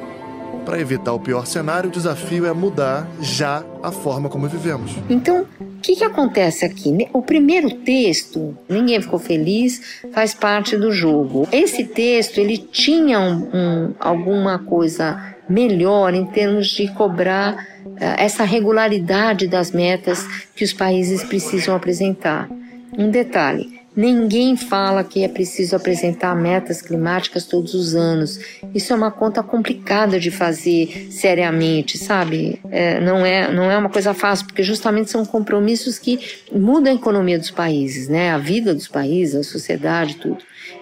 Para 0.65 0.79
evitar 0.79 1.13
o 1.13 1.19
pior 1.19 1.47
cenário, 1.47 1.89
o 1.89 1.91
desafio 1.91 2.45
é 2.45 2.53
mudar 2.53 3.07
já 3.21 3.63
a 3.81 3.91
forma 3.91 4.29
como 4.29 4.47
vivemos. 4.47 4.91
Então, 5.09 5.47
o 5.59 5.81
que, 5.81 5.95
que 5.95 6.03
acontece 6.03 6.65
aqui? 6.65 7.07
O 7.13 7.21
primeiro 7.21 7.71
texto, 7.77 8.55
ninguém 8.67 9.01
ficou 9.01 9.17
feliz, 9.17 10.01
faz 10.11 10.33
parte 10.33 10.77
do 10.77 10.91
jogo. 10.91 11.47
Esse 11.51 11.85
texto 11.85 12.37
ele 12.37 12.57
tinha 12.57 13.19
um, 13.19 13.49
um, 13.51 13.93
alguma 13.99 14.59
coisa 14.59 15.35
melhor 15.49 16.13
em 16.13 16.25
termos 16.25 16.67
de 16.67 16.87
cobrar 16.89 17.78
essa 17.99 18.43
regularidade 18.43 19.47
das 19.47 19.71
metas 19.71 20.25
que 20.55 20.63
os 20.63 20.73
países 20.73 21.23
precisam 21.23 21.75
apresentar. 21.75 22.49
Um 22.97 23.09
detalhe: 23.09 23.79
Ninguém 23.95 24.55
fala 24.55 25.03
que 25.03 25.25
é 25.25 25.27
preciso 25.27 25.75
apresentar 25.75 26.33
metas 26.33 26.81
climáticas 26.81 27.45
todos 27.45 27.73
os 27.73 27.95
anos. 27.95 28.39
Isso 28.73 28.93
é 28.93 28.95
uma 28.95 29.11
conta 29.11 29.43
complicada 29.43 30.17
de 30.17 30.31
fazer 30.31 31.07
seriamente, 31.11 31.97
sabe? 31.97 32.61
É, 32.71 33.01
não, 33.01 33.25
é, 33.25 33.51
não 33.51 33.69
é 33.69 33.77
uma 33.77 33.89
coisa 33.89 34.13
fácil, 34.13 34.45
porque 34.45 34.63
justamente 34.63 35.11
são 35.11 35.25
compromissos 35.25 35.99
que 35.99 36.17
mudam 36.49 36.93
a 36.93 36.95
economia 36.95 37.37
dos 37.37 37.51
países, 37.51 38.07
né? 38.07 38.31
A 38.31 38.37
vida 38.37 38.73
dos 38.73 38.87
países, 38.87 39.35
a 39.35 39.43
sociedade, 39.43 40.15
tudo. 40.15 40.37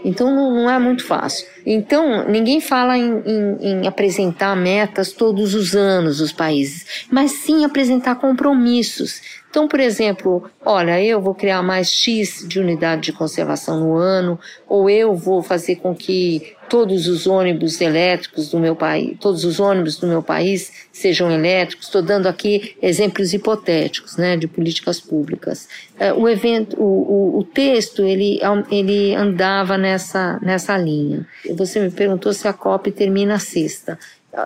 Então 0.05 0.29
não, 0.36 0.53
não 0.53 0.69
é 0.69 0.77
muito 0.77 1.03
fácil. 1.03 1.47
Então 1.69 2.25
ninguém 2.25 2.62
fala 2.62 2.97
em, 2.97 3.21
em, 3.25 3.57
em 3.59 3.88
apresentar 3.88 4.55
metas 4.55 5.12
todos 5.12 5.53
os 5.53 5.75
anos 5.75 6.21
os 6.21 6.31
países, 6.31 7.05
mas 7.12 7.31
sim 7.31 7.65
apresentar 7.65 8.15
compromissos. 8.15 9.21
Então, 9.50 9.67
por 9.67 9.81
exemplo, 9.81 10.50
olha, 10.65 11.03
eu 11.03 11.19
vou 11.19 11.36
criar 11.36 11.62
mais 11.62 11.91
X 11.91 12.45
de 12.47 12.57
unidade 12.57 13.01
de 13.01 13.13
conservação 13.13 13.81
no 13.81 13.95
ano, 13.95 14.39
ou 14.65 14.89
eu 14.89 15.13
vou 15.13 15.43
fazer 15.43 15.75
com 15.77 15.93
que 15.93 16.55
todos 16.69 17.07
os 17.07 17.27
ônibus 17.27 17.79
elétricos 17.81 18.50
do 18.50 18.59
meu 18.59 18.75
país, 18.75 19.17
todos 19.19 19.43
os 19.43 19.59
ônibus 19.59 19.97
do 19.97 20.07
meu 20.07 20.21
país 20.21 20.71
sejam 20.91 21.31
elétricos. 21.31 21.86
Estou 21.86 22.01
dando 22.01 22.27
aqui 22.27 22.75
exemplos 22.81 23.33
hipotéticos, 23.33 24.17
né, 24.17 24.38
de 24.38 24.47
políticas 24.47 25.00
públicas. 25.00 25.67
É, 26.00 26.13
o 26.13 26.27
evento, 26.27 26.79
o, 26.79 26.83
o, 26.83 27.39
o 27.39 27.43
texto, 27.43 28.03
ele, 28.03 28.39
ele 28.71 29.15
andava 29.15 29.77
nessa, 29.77 30.39
nessa 30.41 30.77
linha. 30.77 31.25
Você 31.55 31.79
me 31.79 31.89
perguntou 31.89 32.33
se 32.33 32.47
a 32.47 32.53
COP 32.53 32.91
termina 32.91 33.39
sexta. 33.39 33.97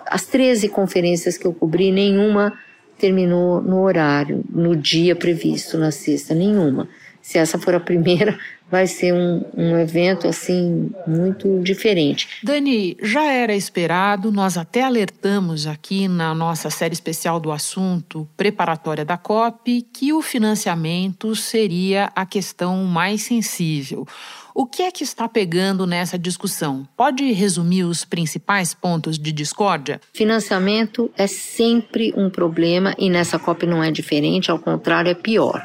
As 0.06 0.24
13 0.26 0.68
conferências 0.68 1.36
que 1.36 1.46
eu 1.46 1.52
cobri, 1.52 1.90
nenhuma 1.90 2.52
terminou 2.98 3.60
no 3.60 3.82
horário, 3.82 4.44
no 4.48 4.76
dia 4.76 5.16
previsto, 5.16 5.76
na 5.76 5.90
sexta, 5.90 6.34
nenhuma. 6.34 6.88
Se 7.20 7.36
essa 7.36 7.58
for 7.58 7.74
a 7.74 7.80
primeira, 7.80 8.38
vai 8.72 8.86
ser 8.86 9.12
um, 9.12 9.44
um 9.54 9.78
evento 9.78 10.26
assim 10.26 10.90
muito 11.06 11.60
diferente. 11.60 12.26
Dani, 12.42 12.96
já 13.02 13.30
era 13.30 13.54
esperado, 13.54 14.32
nós 14.32 14.56
até 14.56 14.82
alertamos 14.82 15.66
aqui 15.66 16.08
na 16.08 16.34
nossa 16.34 16.70
série 16.70 16.94
especial 16.94 17.38
do 17.38 17.52
assunto 17.52 18.26
preparatória 18.34 19.04
da 19.04 19.18
COP 19.18 19.82
que 19.92 20.14
o 20.14 20.22
financiamento 20.22 21.36
seria 21.36 22.10
a 22.16 22.24
questão 22.24 22.82
mais 22.84 23.20
sensível. 23.20 24.08
O 24.54 24.64
que 24.64 24.82
é 24.82 24.90
que 24.90 25.04
está 25.04 25.28
pegando 25.28 25.86
nessa 25.86 26.18
discussão? 26.18 26.88
Pode 26.96 27.30
resumir 27.30 27.84
os 27.84 28.06
principais 28.06 28.72
pontos 28.72 29.18
de 29.18 29.32
discórdia? 29.32 30.00
Financiamento 30.14 31.10
é 31.16 31.26
sempre 31.26 32.14
um 32.16 32.30
problema 32.30 32.94
e 32.96 33.10
nessa 33.10 33.38
COP 33.38 33.66
não 33.66 33.84
é 33.84 33.90
diferente, 33.90 34.50
ao 34.50 34.58
contrário, 34.58 35.10
é 35.10 35.14
pior. 35.14 35.62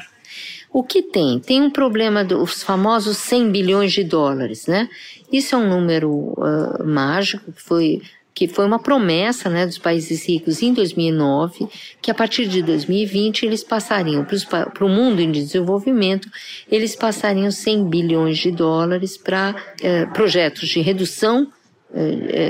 O 0.72 0.82
que 0.82 1.02
tem? 1.02 1.40
Tem 1.40 1.62
um 1.62 1.70
problema 1.70 2.24
dos 2.24 2.62
famosos 2.62 3.16
100 3.18 3.50
bilhões 3.50 3.92
de 3.92 4.04
dólares, 4.04 4.66
né? 4.66 4.88
Isso 5.32 5.54
é 5.54 5.58
um 5.58 5.68
número 5.68 6.10
uh, 6.10 6.84
mágico 6.84 7.52
que 7.52 7.62
foi 7.62 8.02
que 8.34 8.46
foi 8.46 8.64
uma 8.64 8.78
promessa 8.78 9.50
né, 9.50 9.66
dos 9.66 9.78
países 9.78 10.24
ricos 10.24 10.62
em 10.62 10.72
2009, 10.72 11.66
que 12.00 12.08
a 12.08 12.14
partir 12.14 12.46
de 12.46 12.62
2020 12.62 13.44
eles 13.44 13.64
passariam 13.64 14.24
para 14.24 14.84
o 14.84 14.88
mundo 14.88 15.20
em 15.20 15.32
desenvolvimento, 15.32 16.30
eles 16.70 16.94
passariam 16.94 17.50
100 17.50 17.88
bilhões 17.88 18.38
de 18.38 18.52
dólares 18.52 19.16
para 19.16 19.56
projetos 20.14 20.68
de 20.68 20.80
redução 20.80 21.52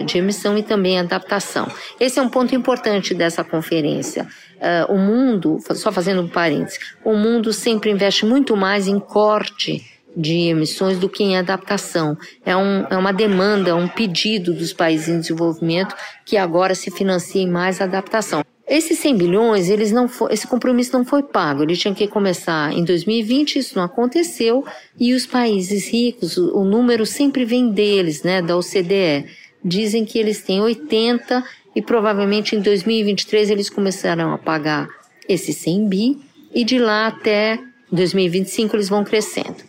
de 0.05 0.19
emissão 0.19 0.59
e 0.59 0.63
também 0.63 0.99
adaptação. 0.99 1.69
Esse 2.01 2.19
é 2.19 2.23
um 2.23 2.29
ponto 2.29 2.55
importante 2.55 3.15
dessa 3.15 3.45
conferência. 3.45 4.27
Uh, 4.57 4.93
o 4.93 4.99
mundo, 4.99 5.59
só 5.75 5.93
fazendo 5.93 6.23
um 6.23 6.29
parênteses, 6.29 6.81
o 7.05 7.15
mundo 7.15 7.53
sempre 7.53 7.91
investe 7.91 8.27
muito 8.27 8.57
mais 8.57 8.89
em 8.89 8.99
corte 8.99 9.87
de 10.17 10.49
emissões 10.49 10.99
do 10.99 11.09
que 11.09 11.23
em 11.23 11.37
adaptação. 11.37 12.17
É, 12.45 12.57
um, 12.57 12.85
é 12.91 12.97
uma 12.97 13.13
demanda, 13.13 13.77
um 13.77 13.87
pedido 13.87 14.53
dos 14.53 14.73
países 14.73 15.09
em 15.09 15.21
desenvolvimento 15.21 15.95
que 16.25 16.37
agora 16.37 16.75
se 16.75 16.91
financiem 16.91 17.49
mais 17.49 17.81
a 17.81 17.85
adaptação. 17.85 18.45
Esses 18.69 18.99
100 18.99 19.17
bilhões, 19.17 19.71
eles 19.71 19.91
não 19.91 20.07
for, 20.07 20.31
esse 20.31 20.47
compromisso 20.47 20.93
não 20.93 21.05
foi 21.05 21.23
pago. 21.23 21.63
Ele 21.63 21.75
tinha 21.75 21.95
que 21.95 22.07
começar 22.07 22.71
em 22.73 22.85
2020, 22.85 23.59
isso 23.59 23.77
não 23.77 23.85
aconteceu, 23.85 24.63
e 24.99 25.15
os 25.15 25.27
países 25.27 25.89
ricos, 25.89 26.37
o, 26.37 26.59
o 26.59 26.65
número 26.65 27.07
sempre 27.07 27.47
vem 27.47 27.71
deles, 27.71 28.23
né, 28.23 28.43
da 28.43 28.57
OCDE. 28.57 29.27
Dizem 29.65 30.05
que 30.05 30.19
eles 30.19 30.43
têm 30.43 30.61
80 30.61 31.43
e 31.75 31.81
provavelmente 31.81 32.55
em 32.55 32.61
2023 32.61 33.51
eles 33.51 33.71
começarão 33.71 34.33
a 34.33 34.39
pagar 34.39 34.87
esses 35.27 35.57
100 35.57 35.89
bi 35.89 36.19
e 36.55 36.63
de 36.63 36.79
lá 36.79 37.07
até 37.07 37.59
2025 37.91 38.77
eles 38.77 38.89
vão 38.89 39.03
crescendo. 39.03 39.67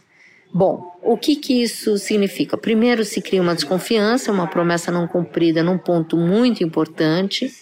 Bom, 0.54 0.98
o 1.02 1.16
que, 1.16 1.36
que 1.36 1.62
isso 1.62 1.98
significa? 1.98 2.58
Primeiro, 2.58 3.06
se 3.06 3.22
cria 3.22 3.42
uma 3.42 3.56
desconfiança, 3.56 4.32
uma 4.32 4.48
promessa 4.48 4.92
não 4.92 5.08
cumprida 5.08 5.64
num 5.64 5.78
ponto 5.78 6.18
muito 6.18 6.64
importante. 6.64 7.54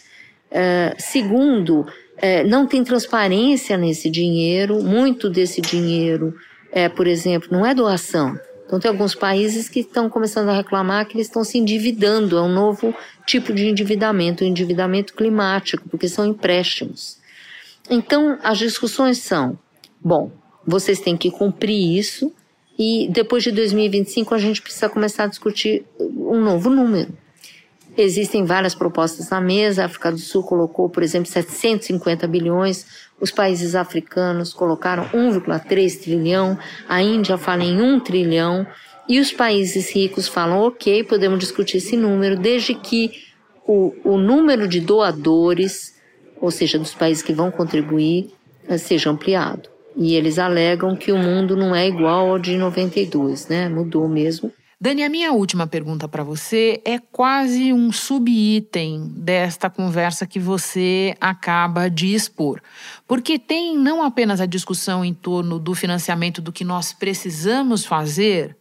Uh, 0.51 0.95
segundo, 0.97 1.81
uh, 1.81 2.47
não 2.47 2.65
tem 2.65 2.83
transparência 2.83 3.77
nesse 3.77 4.09
dinheiro. 4.09 4.81
Muito 4.81 5.29
desse 5.29 5.61
dinheiro, 5.61 6.35
é, 6.71 6.87
por 6.87 7.07
exemplo, 7.07 7.49
não 7.51 7.65
é 7.65 7.73
doação. 7.73 8.39
Então, 8.65 8.79
tem 8.79 8.89
alguns 8.89 9.15
países 9.15 9.69
que 9.69 9.79
estão 9.79 10.09
começando 10.09 10.49
a 10.49 10.53
reclamar 10.53 11.07
que 11.07 11.15
eles 11.15 11.27
estão 11.27 11.43
se 11.43 11.57
endividando. 11.57 12.37
É 12.37 12.41
um 12.41 12.51
novo 12.51 12.93
tipo 13.25 13.53
de 13.53 13.67
endividamento, 13.67 14.43
o 14.43 14.47
endividamento 14.47 15.13
climático, 15.13 15.87
porque 15.89 16.09
são 16.09 16.25
empréstimos. 16.25 17.17
Então, 17.89 18.37
as 18.43 18.57
discussões 18.57 19.19
são: 19.19 19.57
bom, 20.01 20.31
vocês 20.65 20.99
têm 20.99 21.15
que 21.15 21.31
cumprir 21.31 21.97
isso 21.97 22.33
e 22.77 23.07
depois 23.09 23.43
de 23.43 23.51
2025 23.51 24.35
a 24.35 24.37
gente 24.37 24.61
precisa 24.61 24.89
começar 24.89 25.23
a 25.23 25.27
discutir 25.27 25.85
um 25.99 26.41
novo 26.41 26.69
número. 26.69 27.11
Existem 27.97 28.45
várias 28.45 28.75
propostas 28.75 29.29
na 29.29 29.41
mesa. 29.41 29.81
A 29.81 29.85
África 29.85 30.11
do 30.11 30.19
Sul 30.19 30.43
colocou, 30.43 30.87
por 30.87 31.01
exemplo, 31.01 31.27
750 31.27 32.27
bilhões. 32.27 32.85
Os 33.19 33.31
países 33.31 33.73
africanos 33.73 34.53
colocaram 34.53 35.05
1,3 35.09 35.99
trilhão. 35.99 36.57
A 36.87 37.01
Índia 37.01 37.37
fala 37.37 37.63
em 37.63 37.81
1 37.81 37.99
trilhão. 38.01 38.67
E 39.09 39.19
os 39.19 39.31
países 39.31 39.89
ricos 39.91 40.27
falam, 40.27 40.59
ok, 40.59 41.03
podemos 41.05 41.39
discutir 41.39 41.77
esse 41.77 41.97
número, 41.97 42.37
desde 42.37 42.75
que 42.75 43.11
o, 43.65 43.93
o 44.03 44.17
número 44.17 44.67
de 44.67 44.79
doadores, 44.81 45.95
ou 46.39 46.51
seja, 46.51 46.77
dos 46.77 46.93
países 46.93 47.23
que 47.23 47.33
vão 47.33 47.49
contribuir, 47.49 48.29
seja 48.77 49.09
ampliado. 49.09 49.69
E 49.95 50.13
eles 50.13 50.37
alegam 50.37 50.95
que 50.95 51.11
o 51.11 51.17
mundo 51.17 51.55
não 51.55 51.75
é 51.75 51.87
igual 51.87 52.29
ao 52.29 52.37
de 52.37 52.55
92, 52.57 53.47
né? 53.47 53.67
Mudou 53.67 54.07
mesmo. 54.07 54.51
Dani, 54.79 55.03
a 55.03 55.09
minha 55.09 55.31
última 55.31 55.65
pergunta 55.65 56.07
para 56.07 56.23
você 56.23 56.79
é 56.85 56.99
quase 56.99 57.73
um 57.73 57.91
subitem 57.91 59.11
desta 59.15 59.71
conversa 59.71 60.27
que 60.27 60.39
você 60.39 61.17
acaba 61.19 61.89
de 61.89 62.13
expor. 62.13 62.61
Porque 63.07 63.39
tem 63.39 63.75
não 63.75 64.03
apenas 64.03 64.39
a 64.39 64.45
discussão 64.45 65.03
em 65.03 65.15
torno 65.15 65.57
do 65.57 65.73
financiamento 65.73 66.43
do 66.43 66.51
que 66.51 66.63
nós 66.63 66.93
precisamos 66.93 67.85
fazer, 67.85 68.55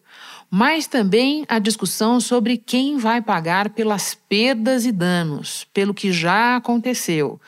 mas 0.50 0.86
também 0.86 1.44
a 1.50 1.58
discussão 1.58 2.18
sobre 2.18 2.56
quem 2.56 2.96
vai 2.96 3.20
pagar 3.20 3.68
pelas 3.68 4.14
perdas 4.14 4.86
e 4.86 4.92
danos, 4.92 5.66
pelo 5.74 5.92
que 5.92 6.10
já 6.12 6.56
aconteceu. 6.56 7.38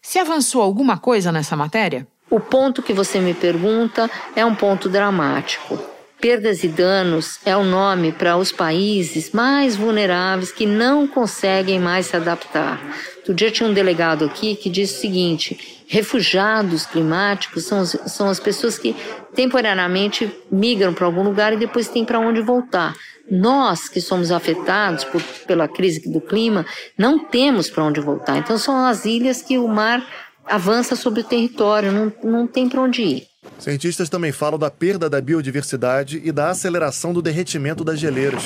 Se 0.00 0.20
avançou 0.20 0.62
alguma 0.62 0.96
coisa 0.96 1.32
nessa 1.32 1.56
matéria? 1.56 2.06
O 2.30 2.38
ponto 2.38 2.84
que 2.84 2.92
você 2.92 3.18
me 3.18 3.34
pergunta 3.34 4.08
é 4.36 4.46
um 4.46 4.54
ponto 4.54 4.88
dramático. 4.88 5.93
Perdas 6.24 6.64
e 6.64 6.68
danos 6.68 7.38
é 7.44 7.54
o 7.54 7.62
nome 7.62 8.10
para 8.10 8.34
os 8.38 8.50
países 8.50 9.30
mais 9.30 9.76
vulneráveis 9.76 10.50
que 10.50 10.64
não 10.64 11.06
conseguem 11.06 11.78
mais 11.78 12.06
se 12.06 12.16
adaptar. 12.16 12.80
Outro 13.18 13.34
dia 13.34 13.50
tinha 13.50 13.68
um 13.68 13.74
delegado 13.74 14.24
aqui 14.24 14.56
que 14.56 14.70
disse 14.70 14.94
o 14.94 15.00
seguinte: 15.02 15.84
refugiados 15.86 16.86
climáticos 16.86 17.64
são, 17.64 17.84
são 17.84 18.30
as 18.30 18.40
pessoas 18.40 18.78
que 18.78 18.96
temporariamente 19.34 20.34
migram 20.50 20.94
para 20.94 21.04
algum 21.04 21.22
lugar 21.22 21.52
e 21.52 21.58
depois 21.58 21.88
têm 21.88 22.06
para 22.06 22.18
onde 22.18 22.40
voltar. 22.40 22.94
Nós 23.30 23.90
que 23.90 24.00
somos 24.00 24.32
afetados 24.32 25.04
por, 25.04 25.20
pela 25.46 25.68
crise 25.68 26.10
do 26.10 26.22
clima 26.22 26.64
não 26.96 27.18
temos 27.18 27.68
para 27.68 27.84
onde 27.84 28.00
voltar. 28.00 28.38
Então 28.38 28.56
são 28.56 28.86
as 28.86 29.04
ilhas 29.04 29.42
que 29.42 29.58
o 29.58 29.68
mar 29.68 30.02
avança 30.46 30.96
sobre 30.96 31.20
o 31.20 31.24
território, 31.24 31.92
não, 31.92 32.10
não 32.22 32.46
tem 32.46 32.66
para 32.66 32.80
onde 32.80 33.02
ir. 33.02 33.33
Cientistas 33.58 34.08
também 34.08 34.32
falam 34.32 34.58
da 34.58 34.70
perda 34.70 35.08
da 35.08 35.20
biodiversidade 35.20 36.20
e 36.24 36.30
da 36.30 36.50
aceleração 36.50 37.12
do 37.12 37.22
derretimento 37.22 37.84
das 37.84 37.98
geleiras. 37.98 38.42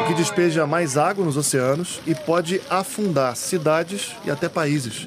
O 0.00 0.06
que 0.06 0.14
despeja 0.14 0.66
mais 0.66 0.96
água 0.96 1.24
nos 1.24 1.36
oceanos 1.36 2.00
e 2.06 2.14
pode 2.14 2.60
afundar 2.68 3.36
cidades 3.36 4.12
e 4.24 4.30
até 4.30 4.48
países 4.48 5.06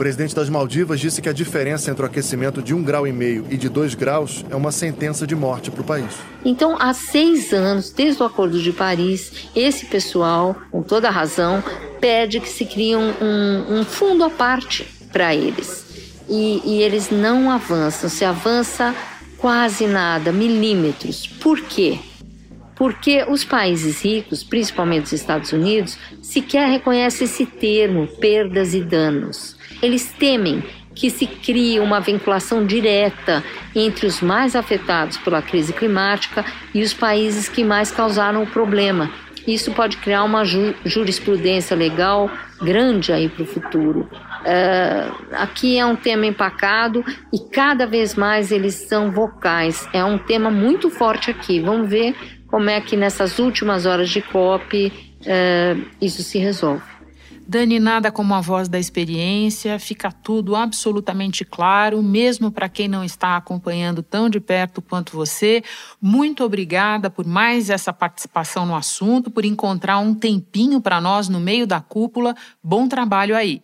presidente 0.00 0.34
das 0.34 0.48
Maldivas 0.48 0.98
disse 0.98 1.20
que 1.20 1.28
a 1.28 1.32
diferença 1.32 1.90
entre 1.90 2.02
o 2.02 2.06
aquecimento 2.06 2.62
de 2.62 2.72
um 2.72 2.82
grau 2.82 3.06
e 3.06 3.12
meio 3.12 3.44
e 3.50 3.56
de 3.58 3.68
dois 3.68 3.94
graus 3.94 4.42
é 4.48 4.56
uma 4.56 4.72
sentença 4.72 5.26
de 5.26 5.36
morte 5.36 5.70
para 5.70 5.82
o 5.82 5.84
país. 5.84 6.14
Então, 6.42 6.74
há 6.80 6.94
seis 6.94 7.52
anos, 7.52 7.90
desde 7.90 8.22
o 8.22 8.24
Acordo 8.24 8.58
de 8.58 8.72
Paris, 8.72 9.50
esse 9.54 9.84
pessoal, 9.84 10.56
com 10.70 10.82
toda 10.82 11.08
a 11.08 11.10
razão, 11.10 11.62
pede 12.00 12.40
que 12.40 12.48
se 12.48 12.64
crie 12.64 12.96
um, 12.96 13.12
um, 13.20 13.80
um 13.80 13.84
fundo 13.84 14.24
à 14.24 14.30
parte 14.30 14.99
para 15.12 15.34
eles. 15.34 15.86
E, 16.28 16.62
e 16.64 16.82
eles 16.82 17.10
não 17.10 17.50
avançam, 17.50 18.08
se 18.08 18.24
avança 18.24 18.94
quase 19.36 19.86
nada, 19.86 20.30
milímetros. 20.32 21.26
Por 21.26 21.60
quê? 21.62 21.98
porque 22.80 23.26
os 23.28 23.44
países 23.44 24.02
ricos, 24.02 24.42
principalmente 24.42 25.04
os 25.04 25.12
Estados 25.12 25.52
Unidos, 25.52 25.98
sequer 26.22 26.66
reconhecem 26.66 27.26
esse 27.26 27.44
termo, 27.44 28.06
perdas 28.06 28.72
e 28.72 28.80
danos. 28.80 29.54
Eles 29.82 30.14
temem 30.18 30.64
que 30.94 31.10
se 31.10 31.26
crie 31.26 31.78
uma 31.78 32.00
vinculação 32.00 32.64
direta 32.64 33.44
entre 33.76 34.06
os 34.06 34.22
mais 34.22 34.56
afetados 34.56 35.18
pela 35.18 35.42
crise 35.42 35.74
climática 35.74 36.42
e 36.72 36.82
os 36.82 36.94
países 36.94 37.50
que 37.50 37.62
mais 37.62 37.90
causaram 37.90 38.44
o 38.44 38.46
problema. 38.46 39.10
Isso 39.46 39.72
pode 39.72 39.98
criar 39.98 40.24
uma 40.24 40.42
ju 40.42 40.74
jurisprudência 40.82 41.76
legal 41.76 42.30
grande 42.62 43.12
aí 43.12 43.28
para 43.28 43.42
o 43.42 43.46
futuro. 43.46 44.08
Uh, 44.40 45.26
aqui 45.32 45.78
é 45.78 45.84
um 45.84 45.96
tema 45.96 46.26
empacado 46.26 47.04
e 47.32 47.38
cada 47.38 47.86
vez 47.86 48.14
mais 48.14 48.50
eles 48.50 48.74
são 48.74 49.10
vocais. 49.10 49.88
É 49.92 50.04
um 50.04 50.18
tema 50.18 50.50
muito 50.50 50.90
forte 50.90 51.30
aqui. 51.30 51.60
Vamos 51.60 51.90
ver 51.90 52.14
como 52.46 52.68
é 52.68 52.80
que 52.80 52.96
nessas 52.96 53.38
últimas 53.38 53.86
horas 53.86 54.08
de 54.10 54.22
COP 54.22 54.92
uh, 55.20 55.86
isso 56.00 56.22
se 56.22 56.38
resolve. 56.38 56.82
Dani, 57.50 57.80
nada 57.80 58.12
como 58.12 58.32
a 58.32 58.40
voz 58.40 58.68
da 58.68 58.78
experiência, 58.78 59.76
fica 59.80 60.12
tudo 60.12 60.54
absolutamente 60.54 61.44
claro, 61.44 62.00
mesmo 62.00 62.52
para 62.52 62.68
quem 62.68 62.86
não 62.86 63.02
está 63.02 63.36
acompanhando 63.36 64.04
tão 64.04 64.30
de 64.30 64.38
perto 64.38 64.80
quanto 64.80 65.16
você. 65.16 65.60
Muito 66.00 66.44
obrigada 66.44 67.10
por 67.10 67.26
mais 67.26 67.68
essa 67.68 67.92
participação 67.92 68.64
no 68.64 68.76
assunto, 68.76 69.32
por 69.32 69.44
encontrar 69.44 69.98
um 69.98 70.14
tempinho 70.14 70.80
para 70.80 71.00
nós 71.00 71.28
no 71.28 71.40
meio 71.40 71.66
da 71.66 71.80
cúpula. 71.80 72.36
Bom 72.62 72.86
trabalho 72.86 73.34
aí. 73.34 73.60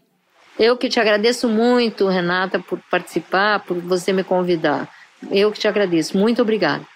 Eu 0.58 0.76
que 0.76 0.88
te 0.88 0.98
agradeço 0.98 1.48
muito, 1.48 2.08
Renata, 2.08 2.58
por 2.58 2.80
participar, 2.90 3.60
por 3.60 3.78
você 3.78 4.12
me 4.12 4.24
convidar. 4.24 4.90
Eu 5.30 5.52
que 5.52 5.58
te 5.58 5.68
agradeço. 5.68 6.16
Muito 6.16 6.40
obrigada. 6.40 6.86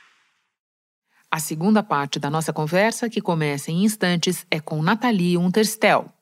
A 1.30 1.38
segunda 1.38 1.82
parte 1.82 2.18
da 2.18 2.30
nossa 2.30 2.52
conversa, 2.52 3.08
que 3.08 3.20
começa 3.20 3.70
em 3.70 3.84
instantes, 3.84 4.46
é 4.50 4.58
com 4.58 4.82
Nathalie 4.82 5.36
Unterstel. 5.36 6.12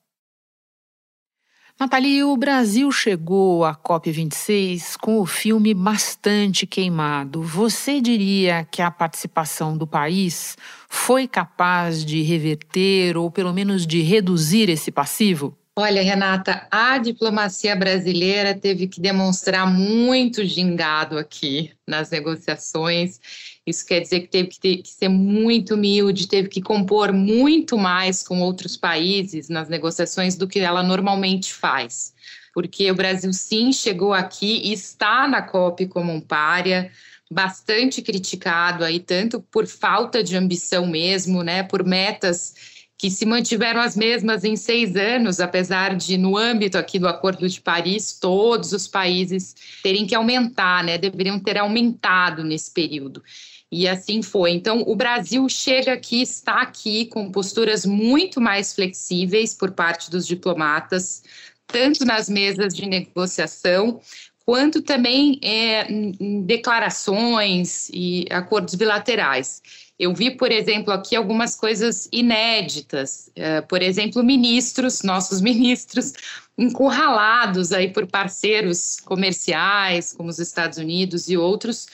Nathalie, 1.81 2.25
o 2.25 2.37
Brasil 2.37 2.91
chegou 2.91 3.65
à 3.65 3.73
COP26 3.73 4.97
com 5.01 5.21
o 5.21 5.25
filme 5.25 5.73
bastante 5.73 6.67
queimado. 6.67 7.41
Você 7.41 8.01
diria 8.01 8.65
que 8.65 8.83
a 8.83 8.91
participação 8.91 9.79
do 9.79 9.87
país 9.87 10.59
foi 10.89 11.29
capaz 11.29 12.05
de 12.05 12.21
reverter 12.21 13.17
ou 13.17 13.31
pelo 13.31 13.55
menos 13.55 13.87
de 13.87 14.03
reduzir 14.03 14.69
esse 14.69 14.91
passivo? 14.91 15.58
Olha, 15.81 16.03
Renata, 16.03 16.67
a 16.73 16.99
diplomacia 16.99 17.77
brasileira 17.77 18.53
teve 18.53 18.89
que 18.89 19.01
demonstrar 19.01 19.65
muito 19.65 20.45
gingado 20.45 21.17
aqui 21.17 21.71
nas 21.87 22.11
negociações 22.11 23.21
isso 23.69 23.85
quer 23.85 24.01
dizer 24.01 24.21
que 24.21 24.29
teve 24.29 24.49
que, 24.49 24.59
ter, 24.59 24.77
que, 24.79 24.89
ser 24.89 25.09
muito 25.09 25.75
humilde, 25.75 26.27
teve 26.27 26.49
que 26.49 26.63
compor 26.63 27.13
muito 27.13 27.77
mais 27.77 28.23
com 28.23 28.41
outros 28.41 28.79
países 28.79 29.51
nas 29.51 29.69
negociações 29.69 30.37
do 30.37 30.49
que 30.49 30.59
ela 30.61 30.83
normalmente 30.83 31.53
faz. 31.53 32.15
Porque 32.55 32.91
o 32.91 32.95
Brasil, 32.95 33.31
sim, 33.33 33.71
chegou 33.71 34.15
aqui 34.15 34.63
e 34.65 34.73
está 34.73 35.29
na 35.29 35.43
COP 35.43 35.87
como 35.89 36.11
um 36.11 36.21
párea, 36.21 36.91
bastante 37.31 38.01
criticado 38.01 38.85
aí, 38.85 39.01
tanto 39.01 39.39
por 39.39 39.67
falta 39.67 40.25
de 40.25 40.35
ambição 40.35 40.87
mesmo, 40.87 41.43
né, 41.43 41.63
por 41.63 41.85
metas 41.85 42.78
que 42.99 43.11
se 43.13 43.25
mantiveram 43.25 43.81
as 43.81 43.97
mesmas 43.97 44.43
em 44.43 44.57
seis 44.57 44.97
anos, 44.97 45.39
apesar 45.39 45.95
de, 45.95 46.19
no 46.19 46.37
âmbito 46.37 46.77
aqui 46.77 46.99
do 46.99 47.07
Acordo 47.07 47.49
de 47.49 47.61
Paris, 47.61 48.19
todos 48.21 48.73
os 48.73 48.89
países 48.89 49.55
terem 49.85 50.05
que 50.05 50.17
aumentar, 50.17 50.83
né, 50.83 50.99
deveriam 50.99 51.39
ter 51.39 51.57
aumentado 51.57 52.43
nesse 52.43 52.73
período. 52.73 53.23
E 53.71 53.87
assim 53.87 54.21
foi. 54.21 54.51
Então, 54.51 54.83
o 54.85 54.97
Brasil 54.97 55.49
chega 55.49 55.93
aqui, 55.93 56.23
está 56.23 56.63
aqui 56.63 57.07
com 57.07 57.31
posturas 57.31 57.87
muito 57.87 58.41
mais 58.41 58.75
flexíveis 58.75 59.55
por 59.55 59.71
parte 59.71 60.11
dos 60.11 60.27
diplomatas, 60.27 61.23
tanto 61.69 62.05
nas 62.05 62.29
mesas 62.29 62.75
de 62.75 62.85
negociação, 62.87 64.01
quanto 64.45 64.83
também 64.83 65.39
é, 65.43 65.87
em 65.93 66.43
declarações 66.43 67.91
e 67.91 68.27
acordos 68.31 68.75
bilaterais. 68.75 69.63
Eu 69.99 70.15
vi, 70.15 70.31
por 70.31 70.53
exemplo, 70.53 70.93
aqui 70.93 71.17
algumas 71.17 71.57
coisas 71.57 72.09
inéditas. 72.13 73.31
Uh, 73.37 73.67
por 73.67 73.83
exemplo, 73.83 74.23
ministros, 74.23 75.03
nossos 75.03 75.41
ministros, 75.43 76.13
encurralados 76.57 77.73
aí 77.73 77.89
por 77.93 78.07
parceiros 78.07 78.97
comerciais, 79.05 80.13
como 80.13 80.29
os 80.29 80.39
Estados 80.39 80.79
Unidos 80.79 81.29
e 81.29 81.37
outros, 81.37 81.85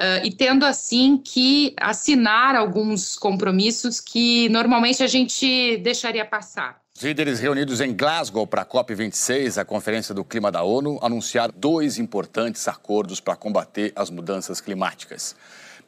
uh, 0.00 0.24
e 0.24 0.30
tendo 0.30 0.64
assim 0.64 1.18
que 1.18 1.74
assinar 1.78 2.56
alguns 2.56 3.16
compromissos 3.16 4.00
que 4.00 4.48
normalmente 4.48 5.02
a 5.02 5.06
gente 5.06 5.76
deixaria 5.78 6.24
passar. 6.24 6.80
Os 6.96 7.04
líderes 7.04 7.40
reunidos 7.40 7.80
em 7.80 7.94
Glasgow 7.94 8.46
para 8.46 8.62
a 8.62 8.66
COP26, 8.66 9.58
a 9.58 9.64
Conferência 9.64 10.14
do 10.14 10.22
Clima 10.22 10.52
da 10.52 10.62
ONU, 10.62 10.98
anunciaram 11.00 11.52
dois 11.56 11.98
importantes 11.98 12.68
acordos 12.68 13.20
para 13.20 13.36
combater 13.36 13.92
as 13.96 14.10
mudanças 14.10 14.60
climáticas. 14.60 15.34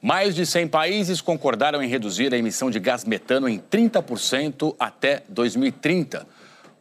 Mais 0.05 0.35
de 0.35 0.45
100 0.45 0.67
países 0.67 1.21
concordaram 1.21 1.81
em 1.81 1.87
reduzir 1.87 2.35
a 2.35 2.37
emissão 2.37 2.69
de 2.69 2.81
gás 2.81 3.05
metano 3.05 3.49
em 3.49 3.61
30% 3.61 4.75
até 4.77 5.23
2030. 5.29 6.27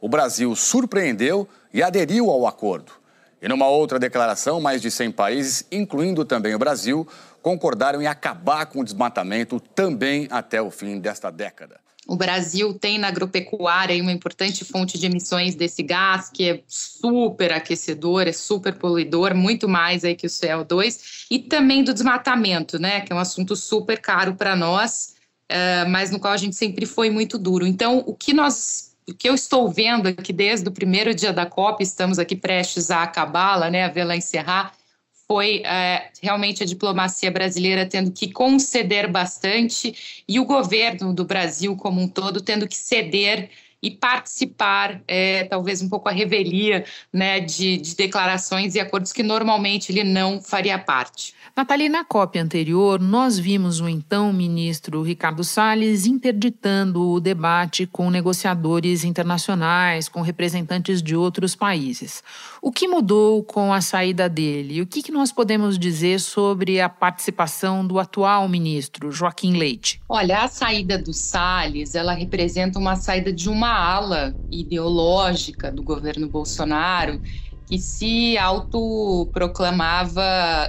O 0.02 0.10
Brasil 0.10 0.56
surpreendeu 0.56 1.48
e 1.72 1.84
aderiu 1.84 2.32
ao 2.32 2.48
acordo. 2.48 2.94
E 3.40 3.48
numa 3.48 3.68
outra 3.68 4.00
declaração, 4.00 4.60
mais 4.60 4.82
de 4.82 4.90
100 4.90 5.12
países, 5.12 5.64
incluindo 5.72 6.26
também 6.26 6.56
o 6.56 6.60
Brasil, 6.60 7.08
concordaram 7.44 8.02
em 8.02 8.08
acabar 8.08 8.66
com 8.66 8.80
o 8.80 8.84
desmatamento 8.84 9.60
também 9.60 10.28
até 10.32 10.60
o 10.60 10.72
fim 10.72 11.00
desta 11.00 11.30
década. 11.30 11.80
O 12.12 12.16
Brasil 12.18 12.74
tem 12.74 13.00
na 13.00 13.08
agropecuária 13.08 14.04
uma 14.04 14.12
importante 14.12 14.66
fonte 14.66 15.00
de 15.00 15.06
emissões 15.06 15.56
desse 15.56 15.82
gás, 15.82 16.30
que 16.30 16.44
é 16.44 16.62
super 16.68 17.54
aquecedor, 17.54 18.28
é 18.28 18.34
super 18.34 18.74
poluidor, 18.76 19.34
muito 19.34 19.70
mais 19.70 20.04
aí 20.04 20.14
que 20.14 20.28
o 20.28 20.30
CO2, 20.30 21.28
e 21.32 21.40
também 21.40 21.86
do 21.86 21.94
desmatamento, 21.94 22.78
né, 22.78 23.00
que 23.00 23.14
é 23.14 23.16
um 23.16 23.20
assunto 23.20 23.56
super 23.56 23.98
caro 23.98 24.36
para 24.36 24.58
nós, 24.58 25.16
uh, 25.50 25.90
mas 25.90 26.12
no 26.12 26.20
qual 26.20 26.34
a 26.34 26.38
gente 26.38 26.54
sempre 26.54 26.86
foi 26.86 27.10
muito 27.10 27.38
duro. 27.38 27.66
Então, 27.66 28.04
o 28.06 28.14
que 28.14 28.34
nós 28.34 28.92
o 29.08 29.14
que 29.14 29.30
eu 29.30 29.34
estou 29.34 29.72
vendo 29.72 30.08
aqui 30.08 30.34
desde 30.34 30.68
o 30.68 30.72
primeiro 30.72 31.16
dia 31.16 31.32
da 31.32 31.46
COP, 31.46 31.82
estamos 31.82 32.20
aqui 32.20 32.36
prestes 32.36 32.92
a 32.92 33.04
acabá-la, 33.04 33.70
né, 33.72 33.86
a 33.86 33.90
vê-la 33.90 34.18
encerrar, 34.18 34.74
foi 35.32 35.64
é, 35.64 36.10
realmente 36.22 36.62
a 36.62 36.66
diplomacia 36.66 37.32
brasileira 37.32 37.86
tendo 37.86 38.12
que 38.12 38.34
conceder 38.34 39.10
bastante 39.10 40.24
e 40.28 40.42
o 40.42 40.46
governo 40.46 41.14
do 41.14 41.24
Brasil 41.24 41.74
como 41.78 42.02
um 42.02 42.08
todo 42.08 42.42
tendo 42.42 42.68
que 42.68 42.76
ceder 42.76 43.50
e 43.82 43.90
participar, 43.90 45.02
é, 45.08 45.46
talvez 45.46 45.82
um 45.82 45.90
pouco 45.90 46.08
a 46.08 46.12
revelia 46.12 46.86
né, 47.12 47.40
de, 47.40 47.78
de 47.78 47.96
declarações 47.96 48.76
e 48.76 48.80
acordos 48.80 49.12
que 49.12 49.24
normalmente 49.24 49.92
ele 49.92 50.04
não 50.04 50.42
faria 50.42 50.78
parte. 50.78 51.34
Nathalie, 51.56 51.90
na 51.90 52.06
COP 52.06 52.40
anterior, 52.40 53.00
nós 53.00 53.38
vimos 53.38 53.82
o 53.82 53.90
então 53.90 54.32
ministro 54.32 55.02
Ricardo 55.02 55.44
Salles 55.44 56.06
interditando 56.06 57.10
o 57.10 57.20
debate 57.20 57.86
com 57.86 58.10
negociadores 58.10 59.04
internacionais, 59.04 60.08
com 60.08 60.22
representantes 60.22 61.02
de 61.02 61.14
outros 61.14 61.56
países. 61.56 62.24
O 62.62 62.72
que 62.72 62.88
mudou 62.88 63.44
com 63.44 63.74
a 63.74 63.82
saída 63.82 64.30
dele? 64.30 64.82
O 64.82 64.88
que, 64.88 65.02
que 65.02 65.12
nós 65.12 65.32
podemos 65.32 65.78
dizer 65.78 66.20
sobre 66.20 66.80
a 66.80 66.88
participação 66.88 67.86
do 67.86 68.00
atual 68.00 68.48
ministro, 68.48 69.12
Joaquim 69.12 69.58
Leite? 69.58 70.02
Olha, 70.08 70.44
a 70.44 70.48
saída 70.48 70.98
do 70.98 71.14
Salles, 71.14 71.96
ela 71.96 72.14
representa 72.14 72.80
uma 72.80 72.96
saída 72.96 73.34
de 73.34 73.50
uma 73.50 73.71
ala 73.72 74.36
ideológica 74.52 75.72
do 75.72 75.84
governo 75.84 76.30
Bolsonaro 76.30 77.22
que 77.66 77.78
se 77.80 78.38
autoproclamava 78.38 80.22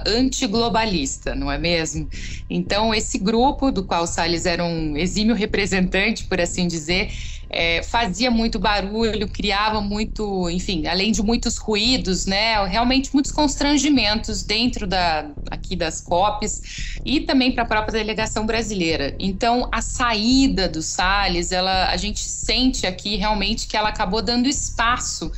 antiglobalista, 0.07 1.35
não 1.35 1.51
é 1.51 1.57
mesmo? 1.57 2.07
Então, 2.49 2.93
esse 2.93 3.17
grupo, 3.19 3.71
do 3.71 3.85
qual 3.85 4.07
Salles 4.07 4.45
era 4.45 4.63
um 4.63 4.95
exímio 4.95 5.35
representante, 5.35 6.25
por 6.25 6.39
assim 6.39 6.65
dizer, 6.67 7.11
é, 7.53 7.83
fazia 7.83 8.31
muito 8.31 8.57
barulho, 8.59 9.27
criava 9.27 9.79
muito, 9.79 10.49
enfim, 10.49 10.87
além 10.87 11.11
de 11.11 11.21
muitos 11.21 11.57
ruídos, 11.57 12.25
né, 12.25 12.63
realmente 12.65 13.11
muitos 13.13 13.31
constrangimentos 13.31 14.43
dentro 14.43 14.87
da, 14.87 15.29
aqui 15.51 15.75
das 15.75 16.01
COPs 16.01 16.61
e 17.05 17.21
também 17.21 17.51
para 17.51 17.63
a 17.63 17.67
própria 17.67 17.93
delegação 17.99 18.45
brasileira. 18.45 19.15
Então, 19.19 19.69
a 19.71 19.81
saída 19.81 20.67
do 20.67 20.81
Salles, 20.81 21.51
ela, 21.51 21.89
a 21.89 21.97
gente 21.97 22.21
sente 22.21 22.87
aqui 22.87 23.15
realmente 23.15 23.67
que 23.67 23.77
ela 23.77 23.89
acabou 23.89 24.21
dando 24.21 24.49
espaço 24.49 25.31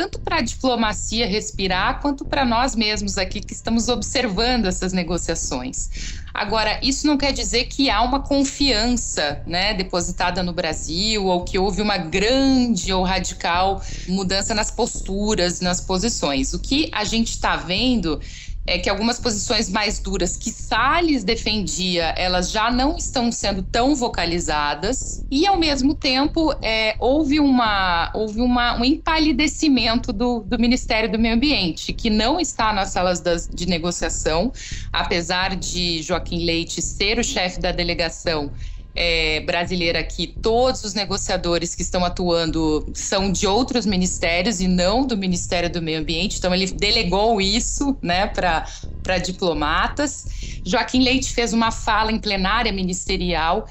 tanto 0.00 0.18
para 0.18 0.36
a 0.36 0.40
diplomacia 0.40 1.26
respirar, 1.26 2.00
quanto 2.00 2.24
para 2.24 2.42
nós 2.42 2.74
mesmos 2.74 3.18
aqui 3.18 3.38
que 3.38 3.52
estamos 3.52 3.86
observando 3.90 4.64
essas 4.64 4.94
negociações. 4.94 5.90
Agora, 6.32 6.80
isso 6.82 7.06
não 7.06 7.18
quer 7.18 7.34
dizer 7.34 7.66
que 7.66 7.90
há 7.90 8.00
uma 8.00 8.20
confiança 8.20 9.42
né, 9.46 9.74
depositada 9.74 10.42
no 10.42 10.54
Brasil 10.54 11.26
ou 11.26 11.44
que 11.44 11.58
houve 11.58 11.82
uma 11.82 11.98
grande 11.98 12.90
ou 12.94 13.02
radical 13.02 13.82
mudança 14.08 14.54
nas 14.54 14.70
posturas, 14.70 15.60
nas 15.60 15.82
posições. 15.82 16.54
O 16.54 16.58
que 16.58 16.88
a 16.92 17.04
gente 17.04 17.32
está 17.32 17.56
vendo 17.56 18.18
é 18.66 18.78
que 18.78 18.88
algumas 18.88 19.18
posições 19.18 19.68
mais 19.68 19.98
duras 19.98 20.36
que 20.36 20.50
Salles 20.50 21.24
defendia, 21.24 22.14
elas 22.16 22.50
já 22.50 22.70
não 22.70 22.96
estão 22.96 23.32
sendo 23.32 23.62
tão 23.62 23.94
vocalizadas. 23.94 25.24
E, 25.30 25.46
ao 25.46 25.58
mesmo 25.58 25.94
tempo, 25.94 26.54
é, 26.62 26.94
houve, 26.98 27.40
uma, 27.40 28.10
houve 28.14 28.40
uma, 28.40 28.78
um 28.78 28.84
empalidecimento 28.84 30.12
do, 30.12 30.40
do 30.40 30.58
Ministério 30.58 31.10
do 31.10 31.18
Meio 31.18 31.34
Ambiente, 31.34 31.92
que 31.92 32.10
não 32.10 32.38
está 32.38 32.72
nas 32.72 32.90
salas 32.90 33.20
das, 33.20 33.48
de 33.48 33.66
negociação, 33.66 34.52
apesar 34.92 35.56
de 35.56 36.02
Joaquim 36.02 36.44
Leite 36.44 36.80
ser 36.82 37.18
o 37.18 37.24
chefe 37.24 37.60
da 37.60 37.72
delegação 37.72 38.50
é, 38.94 39.40
brasileira 39.40 40.00
aqui, 40.00 40.26
todos 40.26 40.84
os 40.84 40.94
negociadores 40.94 41.74
que 41.74 41.82
estão 41.82 42.04
atuando 42.04 42.86
são 42.94 43.30
de 43.30 43.46
outros 43.46 43.86
ministérios 43.86 44.60
e 44.60 44.68
não 44.68 45.06
do 45.06 45.16
Ministério 45.16 45.70
do 45.70 45.80
Meio 45.80 46.00
Ambiente, 46.00 46.38
então 46.38 46.54
ele 46.54 46.66
delegou 46.66 47.40
isso 47.40 47.96
né, 48.02 48.26
para 48.26 49.18
diplomatas. 49.18 50.26
Joaquim 50.64 51.02
Leite 51.02 51.32
fez 51.32 51.52
uma 51.52 51.70
fala 51.70 52.12
em 52.12 52.18
plenária 52.18 52.72
ministerial 52.72 53.66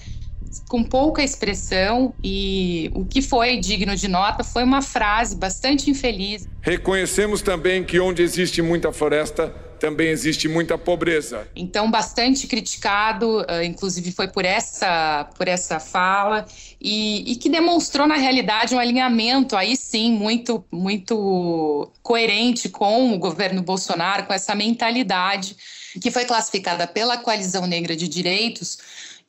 com 0.68 0.84
pouca 0.84 1.24
expressão 1.24 2.14
e 2.24 2.92
o 2.94 3.06
que 3.06 3.22
foi 3.22 3.58
digno 3.58 3.96
de 3.96 4.08
nota 4.08 4.44
foi 4.44 4.64
uma 4.64 4.82
frase 4.82 5.36
bastante 5.36 5.90
infeliz. 5.90 6.48
Reconhecemos 6.62 7.42
também 7.42 7.84
que 7.84 8.00
onde 8.00 8.24
existe 8.24 8.62
muita 8.62 8.92
floresta, 8.92 9.54
também 9.80 10.10
existe 10.10 10.48
muita 10.48 10.78
pobreza. 10.78 11.48
Então, 11.56 11.90
bastante 11.90 12.46
criticado, 12.48 13.42
uh, 13.42 13.64
inclusive 13.64 14.12
foi 14.12 14.28
por 14.28 14.46
essa, 14.46 15.30
por 15.38 15.48
essa 15.48 15.80
fala, 15.80 16.46
e, 16.82 17.32
e, 17.32 17.36
que 17.36 17.50
demonstrou, 17.50 18.06
na 18.08 18.16
realidade, 18.16 18.76
um 18.76 18.80
alinhamento 18.80 19.56
aí 19.56 19.76
sim 19.76 20.12
muito, 20.12 20.64
muito 20.72 21.92
coerente 22.04 22.70
com 22.70 23.14
o 23.14 23.18
governo 23.18 23.62
Bolsonaro, 23.62 24.26
com 24.26 24.34
essa 24.34 24.54
mentalidade 24.54 25.56
que 26.02 26.12
foi 26.12 26.26
classificada 26.26 26.86
pela 26.86 27.18
Coalizão 27.18 27.66
Negra 27.66 27.96
de 27.96 28.08
Direitos, 28.08 28.78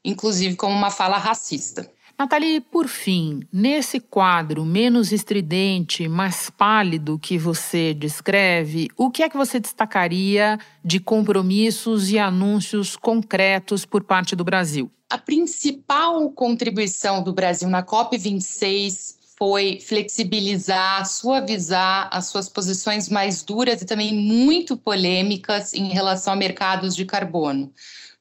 inclusive 0.04 0.56
como 0.56 0.74
uma 0.74 0.90
fala 0.90 1.16
racista. 1.16 1.90
Nathalie, 2.20 2.60
por 2.60 2.86
fim, 2.86 3.40
nesse 3.50 3.98
quadro 3.98 4.62
menos 4.62 5.10
estridente, 5.10 6.06
mais 6.06 6.50
pálido 6.50 7.18
que 7.18 7.38
você 7.38 7.94
descreve, 7.94 8.90
o 8.94 9.10
que 9.10 9.22
é 9.22 9.28
que 9.30 9.38
você 9.38 9.58
destacaria 9.58 10.58
de 10.84 11.00
compromissos 11.00 12.10
e 12.10 12.18
anúncios 12.18 12.94
concretos 12.94 13.86
por 13.86 14.04
parte 14.04 14.36
do 14.36 14.44
Brasil? 14.44 14.90
A 15.08 15.16
principal 15.16 16.30
contribuição 16.32 17.22
do 17.22 17.32
Brasil 17.32 17.70
na 17.70 17.82
COP26 17.82 19.14
foi 19.38 19.80
flexibilizar, 19.80 21.06
suavizar 21.06 22.10
as 22.12 22.26
suas 22.26 22.50
posições 22.50 23.08
mais 23.08 23.42
duras 23.42 23.80
e 23.80 23.86
também 23.86 24.14
muito 24.14 24.76
polêmicas 24.76 25.72
em 25.72 25.88
relação 25.88 26.34
a 26.34 26.36
mercados 26.36 26.94
de 26.94 27.06
carbono. 27.06 27.72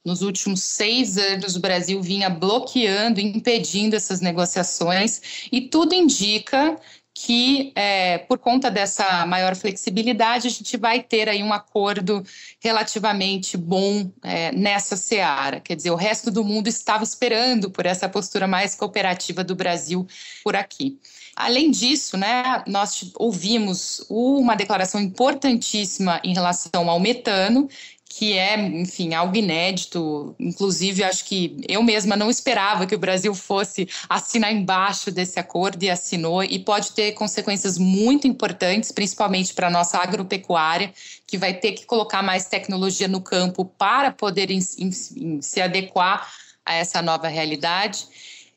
Nos 0.06 0.22
últimos 0.22 0.64
seis 0.64 1.18
anos, 1.18 1.56
o 1.56 1.60
Brasil 1.60 2.02
vinha 2.02 2.30
bloqueando, 2.30 3.20
impedindo 3.20 3.96
essas 3.96 4.22
negociações, 4.22 5.22
e 5.52 5.62
tudo 5.62 5.94
indica 5.94 6.78
que, 7.22 7.74
é, 7.76 8.18
por 8.20 8.38
conta 8.38 8.72
dessa 8.72 9.26
maior 9.26 9.54
flexibilidade, 9.54 10.48
a 10.48 10.52
gente 10.52 10.78
vai 10.78 11.04
ter 11.04 11.28
aí 11.28 11.44
um 11.44 11.52
acordo 11.52 12.24
relativamente 12.62 13.58
bom 13.58 14.10
é, 14.24 14.54
nessa 14.54 14.96
seara. 14.96 15.60
Quer 15.60 15.76
dizer, 15.76 15.92
o 15.92 15.96
resto 15.96 16.32
do 16.32 16.46
mundo 16.46 16.68
estava 16.68 17.04
esperando 17.04 17.70
por 17.70 17.86
essa 17.86 18.08
postura 18.08 18.48
mais 18.48 18.74
cooperativa 18.74 19.44
do 19.44 19.54
Brasil 19.54 20.08
por 20.46 20.56
aqui. 20.56 20.98
Além 21.36 21.72
disso, 21.72 22.16
né, 22.16 22.64
nós 22.66 23.12
ouvimos 23.16 24.06
uma 24.10 24.56
declaração 24.56 25.02
importantíssima 25.02 26.22
em 26.24 26.34
relação 26.34 26.90
ao 26.90 27.00
metano, 27.02 27.68
que 28.10 28.36
é, 28.36 28.60
enfim, 28.60 29.14
algo 29.14 29.36
inédito. 29.38 30.36
Inclusive, 30.40 31.04
acho 31.04 31.24
que 31.26 31.56
eu 31.70 31.84
mesma 31.84 32.16
não 32.18 32.30
esperava 32.30 32.88
que 32.88 32.96
o 32.96 33.00
Brasil 33.00 33.34
fosse 33.36 33.88
assinar 34.10 34.52
embaixo 34.52 35.12
desse 35.12 35.40
acordo 35.40 35.84
e 35.84 35.90
assinou, 35.90 36.44
e 36.44 36.58
pode 36.58 36.92
ter 36.94 37.12
consequências 37.12 37.78
muito 37.78 38.28
importantes, 38.28 38.92
principalmente 38.92 39.54
para 39.54 39.68
a 39.68 39.72
nossa 39.72 40.00
agropecuária, 40.00 40.92
que 41.28 41.38
vai 41.38 41.54
ter 41.54 41.74
que 41.74 41.86
colocar 41.86 42.24
mais 42.24 42.46
tecnologia 42.46 43.08
no 43.08 43.22
campo 43.22 43.64
para 43.64 44.12
poder 44.12 44.50
se 45.42 45.62
adequar 45.62 46.28
a 46.66 46.74
essa 46.74 47.02
nova 47.04 47.28
realidade 47.28 48.08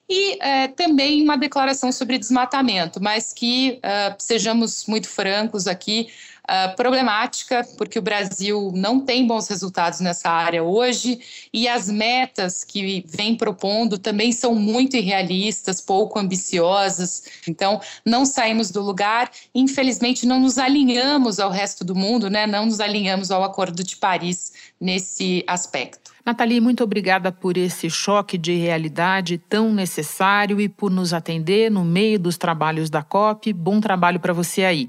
e 0.08 0.36
é, 0.42 0.68
também 0.68 1.22
uma 1.22 1.38
declaração 1.38 1.90
sobre 1.90 2.18
desmatamento, 2.18 3.02
mas 3.02 3.32
que, 3.32 3.78
uh, 3.78 4.14
sejamos 4.18 4.84
muito 4.86 5.08
francos 5.08 5.66
aqui, 5.66 6.08
uh, 6.48 6.74
problemática, 6.76 7.66
porque 7.76 7.98
o 7.98 8.02
Brasil 8.02 8.72
não 8.74 9.00
tem 9.00 9.26
bons 9.26 9.48
resultados 9.48 10.00
nessa 10.00 10.30
área 10.30 10.62
hoje 10.62 11.20
e 11.52 11.68
as 11.68 11.88
metas 11.88 12.64
que 12.64 13.04
vem 13.06 13.36
propondo 13.36 13.98
também 13.98 14.32
são 14.32 14.54
muito 14.54 14.96
irrealistas, 14.96 15.80
pouco 15.80 16.18
ambiciosas. 16.18 17.24
Então, 17.46 17.80
não 18.04 18.24
saímos 18.24 18.70
do 18.70 18.82
lugar, 18.82 19.30
infelizmente, 19.54 20.26
não 20.26 20.40
nos 20.40 20.58
alinhamos 20.58 21.38
ao 21.38 21.50
resto 21.50 21.84
do 21.84 21.94
mundo, 21.94 22.28
né? 22.28 22.46
não 22.46 22.66
nos 22.66 22.80
alinhamos 22.80 23.30
ao 23.30 23.42
Acordo 23.44 23.82
de 23.84 23.96
Paris 23.96 24.52
nesse 24.80 25.44
aspecto. 25.46 26.12
Nathalie, 26.24 26.60
muito 26.60 26.84
obrigada 26.84 27.32
por 27.32 27.56
esse 27.56 27.90
choque 27.90 28.38
de 28.38 28.54
realidade 28.54 29.38
tão 29.38 29.72
necessário 29.72 30.60
e 30.60 30.68
por 30.68 30.88
nos 30.88 31.12
atender 31.12 31.68
no 31.68 31.84
meio 31.84 32.16
dos 32.16 32.38
trabalhos 32.38 32.88
da 32.88 33.02
COP. 33.02 33.52
Bom 33.52 33.80
trabalho 33.80 34.20
para 34.20 34.32
você 34.32 34.64
aí. 34.64 34.88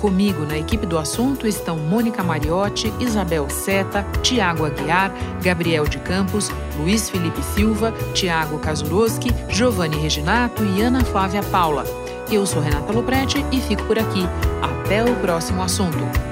Comigo 0.00 0.46
na 0.46 0.56
equipe 0.56 0.86
do 0.86 0.96
assunto 0.96 1.46
estão 1.46 1.76
Mônica 1.76 2.22
Mariotti, 2.22 2.90
Isabel 2.98 3.50
Seta, 3.50 4.02
Tiago 4.22 4.64
Aguiar, 4.64 5.12
Gabriel 5.42 5.86
de 5.86 5.98
Campos, 5.98 6.50
Luiz 6.78 7.10
Felipe 7.10 7.42
Silva, 7.42 7.92
Tiago 8.14 8.58
Kazuroski, 8.58 9.28
Giovanni 9.50 9.98
Reginato 9.98 10.64
e 10.64 10.80
Ana 10.80 11.04
Flávia 11.04 11.42
Paula. 11.42 11.84
Eu 12.32 12.46
sou 12.46 12.62
Renata 12.62 12.90
Loprete 12.94 13.44
e 13.52 13.60
fico 13.60 13.84
por 13.84 13.98
aqui. 13.98 14.22
Até 14.62 15.04
o 15.04 15.14
próximo 15.16 15.62
assunto. 15.62 16.29